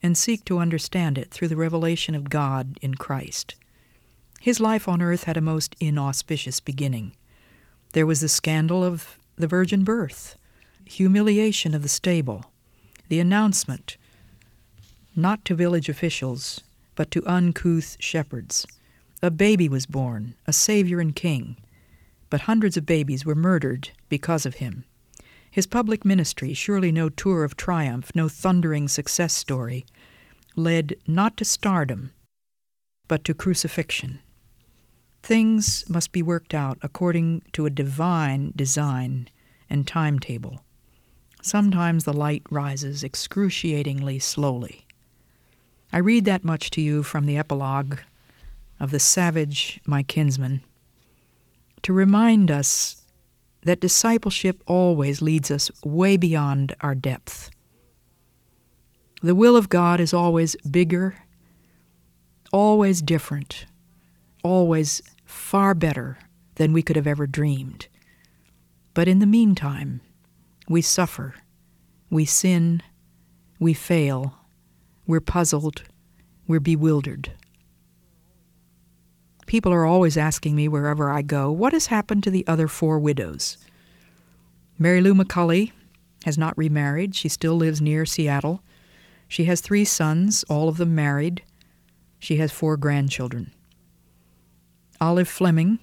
and 0.00 0.16
seek 0.16 0.44
to 0.44 0.60
understand 0.60 1.18
it 1.18 1.32
through 1.32 1.48
the 1.48 1.56
revelation 1.56 2.14
of 2.14 2.30
God 2.30 2.78
in 2.80 2.94
Christ. 2.94 3.56
His 4.40 4.60
life 4.60 4.86
on 4.86 5.02
earth 5.02 5.24
had 5.24 5.36
a 5.36 5.40
most 5.40 5.74
inauspicious 5.80 6.60
beginning. 6.60 7.16
There 7.94 8.06
was 8.06 8.20
the 8.20 8.28
scandal 8.28 8.84
of 8.84 9.18
the 9.34 9.48
virgin 9.48 9.82
birth, 9.82 10.38
humiliation 10.84 11.74
of 11.74 11.82
the 11.82 11.88
stable, 11.88 12.52
the 13.08 13.18
announcement, 13.18 13.96
not 15.16 15.44
to 15.46 15.56
village 15.56 15.88
officials, 15.88 16.60
but 16.94 17.10
to 17.10 17.26
uncouth 17.26 17.96
shepherds. 17.98 18.64
A 19.20 19.32
baby 19.32 19.68
was 19.68 19.86
born, 19.86 20.36
a 20.46 20.52
Savior 20.52 21.00
and 21.00 21.16
King, 21.16 21.56
but 22.34 22.50
hundreds 22.50 22.76
of 22.76 22.84
babies 22.84 23.24
were 23.24 23.36
murdered 23.36 23.90
because 24.08 24.44
of 24.44 24.56
him. 24.56 24.84
His 25.52 25.68
public 25.68 26.04
ministry, 26.04 26.52
surely 26.52 26.90
no 26.90 27.08
tour 27.08 27.44
of 27.44 27.56
triumph, 27.56 28.10
no 28.12 28.28
thundering 28.28 28.88
success 28.88 29.32
story, 29.32 29.86
led 30.56 30.96
not 31.06 31.36
to 31.36 31.44
stardom, 31.44 32.12
but 33.06 33.22
to 33.22 33.34
crucifixion. 33.34 34.18
Things 35.22 35.88
must 35.88 36.10
be 36.10 36.24
worked 36.24 36.54
out 36.54 36.76
according 36.82 37.42
to 37.52 37.66
a 37.66 37.70
divine 37.70 38.52
design 38.56 39.28
and 39.70 39.86
timetable. 39.86 40.64
Sometimes 41.40 42.02
the 42.02 42.12
light 42.12 42.42
rises 42.50 43.04
excruciatingly 43.04 44.18
slowly. 44.18 44.86
I 45.92 45.98
read 45.98 46.24
that 46.24 46.42
much 46.42 46.70
to 46.70 46.80
you 46.80 47.04
from 47.04 47.26
the 47.26 47.36
epilogue 47.36 48.00
of 48.80 48.90
The 48.90 48.98
Savage, 48.98 49.80
My 49.86 50.02
Kinsman, 50.02 50.62
to 51.84 51.92
remind 51.92 52.50
us 52.50 53.02
that 53.62 53.80
discipleship 53.80 54.62
always 54.66 55.22
leads 55.22 55.50
us 55.50 55.70
way 55.84 56.16
beyond 56.16 56.74
our 56.80 56.94
depth. 56.94 57.50
The 59.22 59.34
will 59.34 59.56
of 59.56 59.68
God 59.68 60.00
is 60.00 60.12
always 60.12 60.56
bigger, 60.70 61.16
always 62.52 63.00
different, 63.00 63.66
always 64.42 65.02
far 65.24 65.74
better 65.74 66.18
than 66.56 66.72
we 66.72 66.82
could 66.82 66.96
have 66.96 67.06
ever 67.06 67.26
dreamed. 67.26 67.88
But 68.92 69.08
in 69.08 69.18
the 69.18 69.26
meantime, 69.26 70.00
we 70.68 70.82
suffer, 70.82 71.34
we 72.10 72.24
sin, 72.24 72.82
we 73.58 73.74
fail, 73.74 74.34
we're 75.06 75.20
puzzled, 75.20 75.82
we're 76.46 76.60
bewildered. 76.60 77.32
People 79.46 79.72
are 79.72 79.84
always 79.84 80.16
asking 80.16 80.56
me 80.56 80.68
wherever 80.68 81.10
I 81.10 81.22
go, 81.22 81.50
what 81.50 81.72
has 81.72 81.86
happened 81.86 82.22
to 82.24 82.30
the 82.30 82.46
other 82.46 82.68
four 82.68 82.98
widows? 82.98 83.58
Mary 84.78 85.00
Lou 85.00 85.14
McCully 85.14 85.72
has 86.24 86.38
not 86.38 86.56
remarried. 86.56 87.14
She 87.14 87.28
still 87.28 87.54
lives 87.54 87.80
near 87.80 88.06
Seattle. 88.06 88.62
She 89.28 89.44
has 89.44 89.60
three 89.60 89.84
sons, 89.84 90.44
all 90.48 90.68
of 90.68 90.78
them 90.78 90.94
married. 90.94 91.42
She 92.18 92.36
has 92.36 92.52
four 92.52 92.76
grandchildren. 92.76 93.52
Olive 95.00 95.28
Fleming 95.28 95.78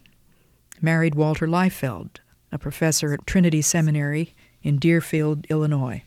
married 0.82 1.16
Walter 1.16 1.48
Liefeld, 1.48 2.18
a 2.52 2.58
professor 2.58 3.14
at 3.14 3.28
Trinity 3.28 3.62
Seminary 3.62 4.34
in 4.64 4.78
Deerfield, 4.78 5.46
Illinois. 5.50 6.04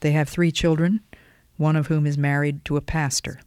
They 0.00 0.12
have 0.12 0.28
three 0.28 0.52
children, 0.52 1.00
one 1.56 1.76
of 1.76 1.86
whom 1.86 2.06
is 2.06 2.18
married 2.18 2.64
to 2.66 2.76
a 2.76 2.82
pastor. 2.82 3.40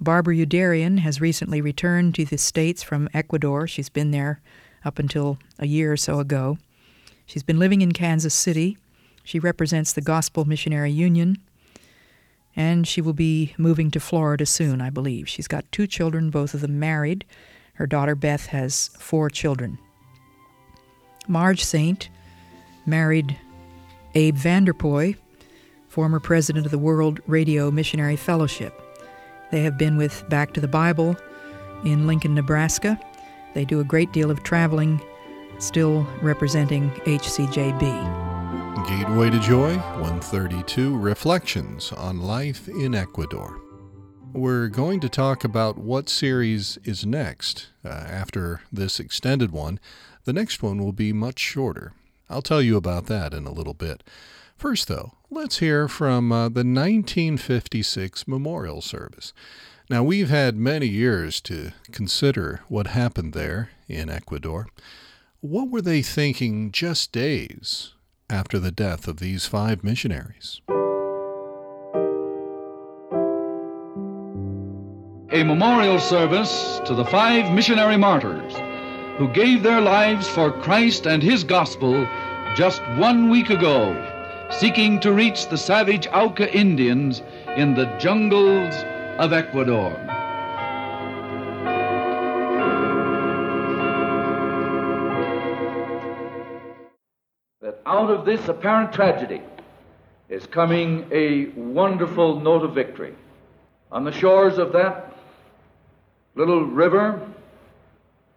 Barbara 0.00 0.34
Youderian 0.34 0.98
has 1.00 1.20
recently 1.20 1.60
returned 1.60 2.14
to 2.14 2.24
the 2.24 2.38
States 2.38 2.82
from 2.82 3.08
Ecuador. 3.14 3.66
She's 3.66 3.88
been 3.88 4.10
there 4.10 4.40
up 4.84 4.98
until 4.98 5.38
a 5.58 5.66
year 5.66 5.92
or 5.92 5.96
so 5.96 6.18
ago. 6.18 6.58
She's 7.26 7.42
been 7.42 7.58
living 7.58 7.82
in 7.82 7.92
Kansas 7.92 8.34
City. 8.34 8.76
She 9.22 9.38
represents 9.38 9.92
the 9.92 10.00
Gospel 10.00 10.44
Missionary 10.44 10.90
Union, 10.90 11.36
and 12.56 12.88
she 12.88 13.00
will 13.00 13.12
be 13.12 13.54
moving 13.56 13.90
to 13.92 14.00
Florida 14.00 14.44
soon, 14.44 14.80
I 14.80 14.90
believe. 14.90 15.28
She's 15.28 15.46
got 15.46 15.70
two 15.70 15.86
children, 15.86 16.30
both 16.30 16.54
of 16.54 16.60
them 16.60 16.80
married. 16.80 17.24
Her 17.74 17.86
daughter 17.86 18.16
Beth 18.16 18.46
has 18.46 18.88
four 18.98 19.30
children. 19.30 19.78
Marge 21.28 21.62
Saint 21.62 22.08
married 22.84 23.36
Abe 24.14 24.34
Van 24.34 24.64
Der 24.64 24.72
Puy, 24.74 25.16
former 25.88 26.18
president 26.18 26.66
of 26.66 26.72
the 26.72 26.78
World 26.78 27.20
Radio 27.28 27.70
Missionary 27.70 28.16
Fellowship. 28.16 28.81
They 29.52 29.62
have 29.64 29.76
been 29.76 29.98
with 29.98 30.26
Back 30.30 30.54
to 30.54 30.62
the 30.62 30.66
Bible 30.66 31.14
in 31.84 32.06
Lincoln, 32.06 32.34
Nebraska. 32.34 32.98
They 33.52 33.66
do 33.66 33.80
a 33.80 33.84
great 33.84 34.10
deal 34.10 34.30
of 34.30 34.42
traveling, 34.42 34.98
still 35.58 36.08
representing 36.22 36.90
HCJB. 37.04 38.88
Gateway 38.88 39.28
to 39.28 39.38
Joy 39.38 39.76
132 39.76 40.98
Reflections 40.98 41.92
on 41.92 42.22
Life 42.22 42.66
in 42.66 42.94
Ecuador. 42.94 43.60
We're 44.32 44.68
going 44.68 45.00
to 45.00 45.10
talk 45.10 45.44
about 45.44 45.76
what 45.76 46.08
series 46.08 46.78
is 46.84 47.04
next. 47.04 47.68
Uh, 47.84 47.90
after 47.90 48.62
this 48.72 48.98
extended 48.98 49.50
one, 49.50 49.78
the 50.24 50.32
next 50.32 50.62
one 50.62 50.82
will 50.82 50.92
be 50.92 51.12
much 51.12 51.38
shorter. 51.38 51.92
I'll 52.30 52.40
tell 52.40 52.62
you 52.62 52.78
about 52.78 53.04
that 53.06 53.34
in 53.34 53.46
a 53.46 53.52
little 53.52 53.74
bit. 53.74 54.02
First, 54.56 54.88
though, 54.88 55.12
let's 55.32 55.58
hear 55.58 55.88
from 55.88 56.30
uh, 56.30 56.44
the 56.44 56.60
1956 56.60 58.28
memorial 58.28 58.82
service. 58.82 59.32
Now, 59.88 60.02
we've 60.02 60.28
had 60.28 60.56
many 60.56 60.86
years 60.86 61.40
to 61.42 61.72
consider 61.90 62.60
what 62.68 62.88
happened 62.88 63.32
there 63.32 63.70
in 63.88 64.10
Ecuador. 64.10 64.68
What 65.40 65.70
were 65.70 65.80
they 65.80 66.02
thinking 66.02 66.70
just 66.70 67.12
days 67.12 67.94
after 68.28 68.58
the 68.58 68.70
death 68.70 69.08
of 69.08 69.18
these 69.18 69.46
five 69.46 69.82
missionaries. 69.82 70.60
A 75.30 75.44
memorial 75.44 75.98
service 75.98 76.80
to 76.84 76.94
the 76.94 77.06
five 77.06 77.52
missionary 77.54 77.96
martyrs 77.96 78.54
who 79.16 79.28
gave 79.32 79.62
their 79.62 79.80
lives 79.80 80.28
for 80.28 80.52
Christ 80.52 81.06
and 81.06 81.22
His 81.22 81.42
gospel 81.42 82.06
just 82.54 82.82
one 82.96 83.30
week 83.30 83.48
ago, 83.48 84.11
seeking 84.58 85.00
to 85.00 85.12
reach 85.12 85.48
the 85.48 85.56
savage 85.56 86.06
Auca 86.12 86.52
Indians 86.54 87.22
in 87.56 87.74
the 87.74 87.86
jungles 87.98 88.74
of 89.18 89.32
Ecuador. 89.32 89.90
That 97.60 97.80
out 97.86 98.10
of 98.10 98.24
this 98.24 98.46
apparent 98.48 98.92
tragedy 98.92 99.42
is 100.28 100.46
coming 100.46 101.06
a 101.10 101.46
wonderful 101.56 102.40
note 102.40 102.62
of 102.62 102.74
victory. 102.74 103.14
On 103.90 104.04
the 104.04 104.12
shores 104.12 104.58
of 104.58 104.72
that 104.72 105.14
little 106.34 106.64
river 106.64 107.26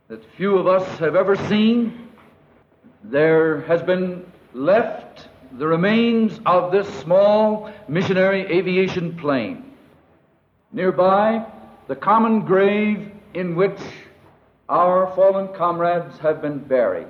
that 0.07 0.23
few 0.35 0.57
of 0.57 0.67
us 0.67 0.87
have 0.99 1.15
ever 1.15 1.35
seen, 1.35 2.09
there 3.03 3.61
has 3.61 3.81
been 3.81 4.25
left 4.53 5.27
the 5.57 5.67
remains 5.67 6.39
of 6.45 6.71
this 6.71 6.87
small 6.99 7.71
missionary 7.87 8.41
aviation 8.41 9.15
plane. 9.15 9.63
Nearby, 10.73 11.45
the 11.87 11.95
common 11.95 12.41
grave 12.41 13.11
in 13.33 13.55
which 13.55 13.79
our 14.67 15.13
fallen 15.15 15.47
comrades 15.49 16.17
have 16.17 16.41
been 16.41 16.59
buried. 16.59 17.07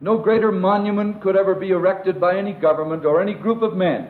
No 0.00 0.16
greater 0.16 0.52
monument 0.52 1.20
could 1.20 1.36
ever 1.36 1.54
be 1.54 1.70
erected 1.70 2.20
by 2.20 2.38
any 2.38 2.52
government 2.52 3.04
or 3.04 3.20
any 3.20 3.34
group 3.34 3.62
of 3.62 3.76
men 3.76 4.08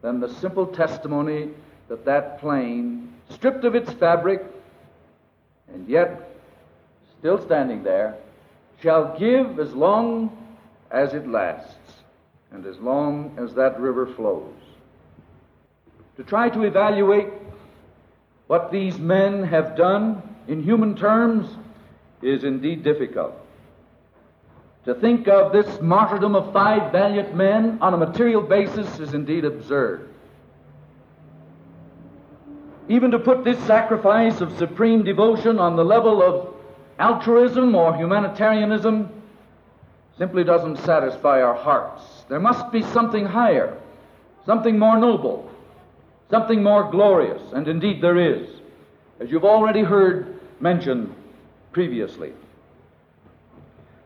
than 0.00 0.20
the 0.20 0.32
simple 0.34 0.66
testimony 0.66 1.50
that 1.88 2.04
that 2.04 2.40
plane, 2.40 3.12
stripped 3.28 3.64
of 3.64 3.74
its 3.74 3.92
fabric, 3.92 4.42
and 5.74 5.88
yet 5.88 6.30
still 7.18 7.44
standing 7.44 7.82
there, 7.82 8.16
shall 8.80 9.18
give 9.18 9.58
as 9.58 9.74
long 9.74 10.36
as 10.90 11.12
it 11.14 11.26
lasts 11.28 11.74
and 12.52 12.66
as 12.66 12.78
long 12.78 13.34
as 13.38 13.54
that 13.54 13.80
river 13.80 14.06
flows. 14.06 14.52
To 16.16 16.22
try 16.22 16.48
to 16.50 16.62
evaluate 16.62 17.28
what 18.46 18.70
these 18.70 18.98
men 18.98 19.42
have 19.44 19.76
done 19.76 20.22
in 20.46 20.62
human 20.62 20.94
terms 20.94 21.48
is 22.20 22.44
indeed 22.44 22.82
difficult. 22.82 23.34
To 24.84 24.94
think 24.94 25.28
of 25.28 25.52
this 25.52 25.80
martyrdom 25.80 26.34
of 26.34 26.52
five 26.52 26.92
valiant 26.92 27.34
men 27.34 27.78
on 27.80 27.94
a 27.94 27.96
material 27.96 28.42
basis 28.42 28.98
is 28.98 29.14
indeed 29.14 29.44
absurd. 29.44 30.08
Even 32.88 33.12
to 33.12 33.18
put 33.18 33.44
this 33.44 33.58
sacrifice 33.60 34.40
of 34.40 34.56
supreme 34.58 35.04
devotion 35.04 35.58
on 35.58 35.76
the 35.76 35.84
level 35.84 36.20
of 36.20 36.54
altruism 36.98 37.74
or 37.74 37.96
humanitarianism 37.96 39.21
simply 40.22 40.44
doesn't 40.44 40.76
satisfy 40.84 41.42
our 41.42 41.56
hearts. 41.56 42.00
There 42.28 42.38
must 42.38 42.70
be 42.70 42.82
something 42.82 43.26
higher, 43.26 43.76
something 44.46 44.78
more 44.78 44.96
noble, 44.96 45.50
something 46.30 46.62
more 46.62 46.88
glorious, 46.92 47.42
and 47.52 47.66
indeed 47.66 48.00
there 48.00 48.16
is, 48.16 48.48
as 49.18 49.32
you've 49.32 49.44
already 49.44 49.82
heard 49.82 50.38
mentioned 50.60 51.12
previously. 51.72 52.34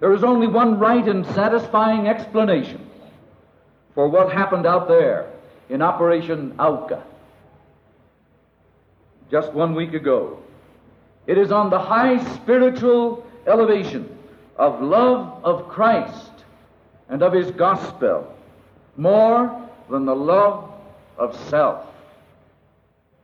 There 0.01 0.15
is 0.15 0.25
only 0.25 0.47
one 0.47 0.79
right 0.79 1.07
and 1.07 1.27
satisfying 1.35 2.09
explanation 2.09 2.89
for 3.95 4.09
what 4.09 4.33
happened 4.33 4.65
out 4.65 4.89
there 4.89 5.31
in 5.69 5.83
Operation 5.83 6.55
Auca 6.59 7.03
just 9.31 9.53
one 9.53 9.75
week 9.75 9.93
ago. 9.93 10.39
It 11.27 11.37
is 11.37 11.53
on 11.53 11.69
the 11.69 11.79
high 11.79 12.25
spiritual 12.37 13.27
elevation 13.47 14.16
of 14.59 14.83
love 14.83 15.45
of 15.45 15.69
Christ 15.69 16.31
and 17.09 17.23
of 17.23 17.33
His 17.33 17.51
gospel 17.53 18.33
more 18.97 19.69
than 19.91 20.07
the 20.07 20.17
love 20.17 20.71
of 21.19 21.37
self. 21.49 21.87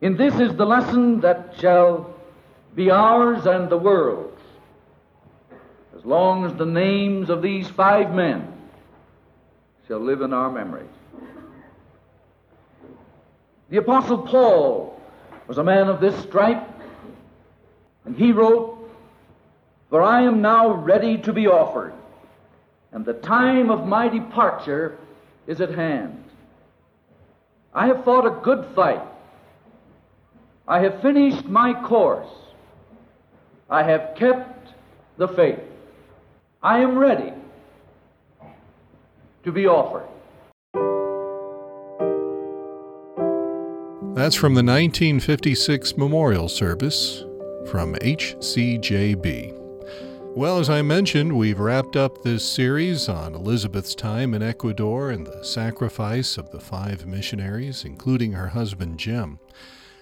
In 0.00 0.16
this 0.16 0.34
is 0.34 0.54
the 0.56 0.66
lesson 0.66 1.20
that 1.20 1.54
shall 1.58 2.14
be 2.74 2.90
ours 2.90 3.46
and 3.46 3.68
the 3.70 3.76
world's. 3.76 4.40
as 5.96 6.04
long 6.04 6.44
as 6.44 6.54
the 6.54 6.66
names 6.66 7.30
of 7.30 7.42
these 7.42 7.68
five 7.68 8.12
men 8.14 8.52
shall 9.86 10.00
live 10.00 10.20
in 10.22 10.32
our 10.32 10.50
memories. 10.50 10.88
The 13.70 13.76
Apostle 13.78 14.18
Paul 14.18 15.00
was 15.46 15.58
a 15.58 15.64
man 15.64 15.88
of 15.88 16.00
this 16.00 16.20
stripe, 16.22 16.66
and 18.04 18.16
he 18.16 18.32
wrote, 18.32 18.71
For 19.92 20.02
I 20.02 20.22
am 20.22 20.40
now 20.40 20.72
ready 20.72 21.18
to 21.18 21.34
be 21.34 21.46
offered, 21.46 21.92
and 22.92 23.04
the 23.04 23.12
time 23.12 23.70
of 23.70 23.86
my 23.86 24.08
departure 24.08 24.96
is 25.46 25.60
at 25.60 25.68
hand. 25.68 26.24
I 27.74 27.88
have 27.88 28.02
fought 28.02 28.24
a 28.24 28.40
good 28.42 28.64
fight. 28.74 29.02
I 30.66 30.80
have 30.80 31.02
finished 31.02 31.44
my 31.44 31.74
course. 31.86 32.30
I 33.68 33.82
have 33.82 34.14
kept 34.16 34.72
the 35.18 35.28
faith. 35.28 35.60
I 36.62 36.78
am 36.78 36.96
ready 36.96 37.34
to 39.44 39.52
be 39.52 39.66
offered. 39.66 40.08
That's 44.14 44.36
from 44.36 44.54
the 44.54 44.64
1956 44.64 45.98
memorial 45.98 46.48
service 46.48 47.26
from 47.66 47.94
HCJB. 47.96 49.61
Well, 50.34 50.58
as 50.58 50.70
I 50.70 50.80
mentioned, 50.80 51.36
we've 51.36 51.60
wrapped 51.60 51.94
up 51.94 52.22
this 52.22 52.42
series 52.42 53.06
on 53.06 53.34
Elisabeth's 53.34 53.94
time 53.94 54.32
in 54.32 54.42
Ecuador 54.42 55.10
and 55.10 55.26
the 55.26 55.44
sacrifice 55.44 56.38
of 56.38 56.50
the 56.50 56.58
five 56.58 57.04
missionaries, 57.04 57.84
including 57.84 58.32
her 58.32 58.48
husband 58.48 58.98
Jim. 58.98 59.38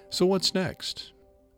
So, 0.08 0.26
what's 0.26 0.54
next? 0.54 1.10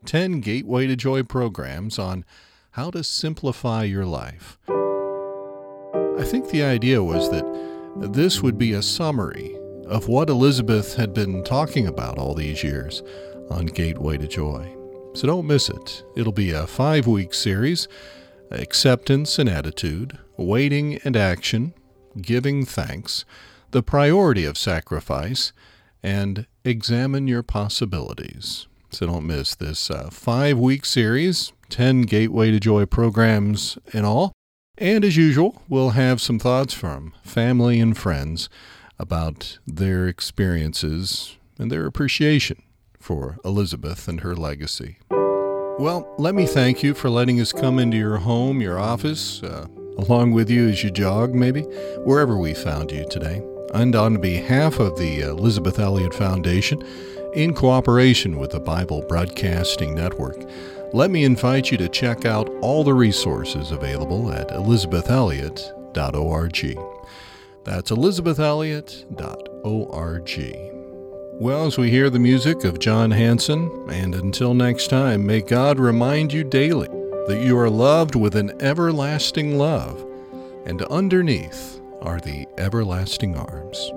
10 0.07 0.41
Gateway 0.41 0.87
to 0.87 0.97
Joy 0.97 1.23
programs 1.23 1.99
on 1.99 2.25
how 2.71 2.91
to 2.93 3.05
simplify 3.05 3.85
your 3.85 4.07
life. 4.07 4.59
I 4.69 6.25
think 6.25 6.49
the 6.49 6.63
idea 6.63 7.05
was 7.05 7.31
that 7.31 7.45
this 8.15 8.41
would 8.41 8.57
be 8.57 8.73
a 8.73 8.81
summary 8.81 9.55
of 9.85 10.09
what 10.09 10.31
Elisabeth 10.31 10.97
had 10.97 11.13
been 11.13 11.45
talking 11.45 11.87
about 11.87 12.17
all 12.17 12.35
these 12.35 12.65
years 12.65 13.03
on 13.51 13.67
Gateway 13.67 14.17
to 14.17 14.27
Joy. 14.27 14.75
So 15.13 15.27
don't 15.27 15.47
miss 15.47 15.69
it. 15.69 16.05
It'll 16.17 16.33
be 16.33 16.53
a 16.53 16.67
five 16.67 17.07
week 17.07 17.35
series 17.35 17.87
acceptance 18.53 19.39
and 19.39 19.49
attitude, 19.49 20.19
waiting 20.37 20.99
and 21.05 21.17
action, 21.17 21.75
giving 22.21 22.65
thanks, 22.65 23.25
the 23.71 23.83
priority 23.83 24.45
of 24.45 24.59
sacrifice, 24.59 25.53
and 26.03 26.47
examine 26.65 27.27
your 27.27 27.43
possibilities. 27.43 28.67
So 28.91 29.07
don't 29.07 29.27
miss 29.27 29.55
this 29.55 29.91
uh, 29.91 30.11
five 30.11 30.59
week 30.59 30.85
series, 30.85 31.53
10 31.71 32.03
Gateway 32.03 32.51
to 32.51 32.61
Joy 32.61 32.85
programs 32.85 33.79
in 33.93 34.05
all. 34.05 34.33
And 34.77 35.05
as 35.05 35.17
usual, 35.17 35.63
we'll 35.69 35.91
have 35.91 36.21
some 36.21 36.39
thoughts 36.39 36.75
from 36.75 37.15
family 37.23 37.81
and 37.81 37.97
friends 37.97 38.49
about 38.99 39.59
their 39.67 40.07
experiences 40.07 41.37
and 41.59 41.71
their 41.71 41.87
appreciation 41.87 42.63
for 42.99 43.39
Elisabeth 43.45 44.09
and 44.09 44.21
her 44.21 44.35
legacy. 44.35 44.99
Well, 45.79 46.07
let 46.19 46.35
me 46.35 46.47
thank 46.47 46.83
you 46.83 46.93
for 46.93 47.09
letting 47.09 47.41
us 47.41 47.51
come 47.51 47.79
into 47.79 47.97
your 47.97 48.19
home, 48.19 48.61
your 48.61 48.79
office, 48.79 49.43
uh, 49.43 49.65
along 49.97 50.33
with 50.33 50.51
you 50.51 50.69
as 50.69 50.85
you 50.85 50.91
jog, 50.91 51.35
maybe, 51.35 51.63
wherever 52.05 52.37
we 52.37 52.53
found 52.53 52.93
you 52.93 53.09
today. 53.09 53.43
And 53.73 53.97
on 53.97 54.21
behalf 54.21 54.79
of 54.79 54.99
the 54.99 55.23
Elisabeth 55.23 55.79
Elliot 55.79 56.13
Foundation, 56.13 56.83
in 57.35 57.55
cooperation 57.55 58.39
with 58.39 58.51
the 58.51 58.61
Bible 58.61 59.03
Broadcasting 59.09 59.95
Network, 59.95 60.37
let 60.93 61.11
me 61.11 61.25
invite 61.25 61.71
you 61.71 61.79
to 61.79 61.89
check 61.89 62.27
out 62.27 62.51
all 62.61 62.85
the 62.85 62.93
resources 62.93 63.71
available 63.71 64.31
at 64.31 64.51
elisabethelliot.org. 64.51 66.79
That's 67.65 67.91
elisabethelliot.org. 67.91 70.72
Well, 71.41 71.67
as 71.67 71.79
we 71.79 71.91
hear 71.91 72.11
the 72.11 72.19
music 72.19 72.63
of 72.65 72.79
John 72.79 73.11
Hanson, 73.11 73.71
and 73.89 74.15
until 74.15 74.55
next 74.55 74.89
time, 74.89 75.27
may 75.27 75.41
God 75.41 75.79
remind 75.79 76.33
you 76.33 76.45
daily 76.45 76.89
that 77.27 77.43
you 77.43 77.59
are 77.59 77.71
loved 77.71 78.15
with 78.15 78.37
an 78.37 78.53
everlasting 78.63 79.59
love, 79.59 80.05
and 80.67 80.83
underneath 80.83 81.81
are 82.01 82.21
the 82.21 82.47
everlasting 82.59 83.37
arms. 83.37 83.93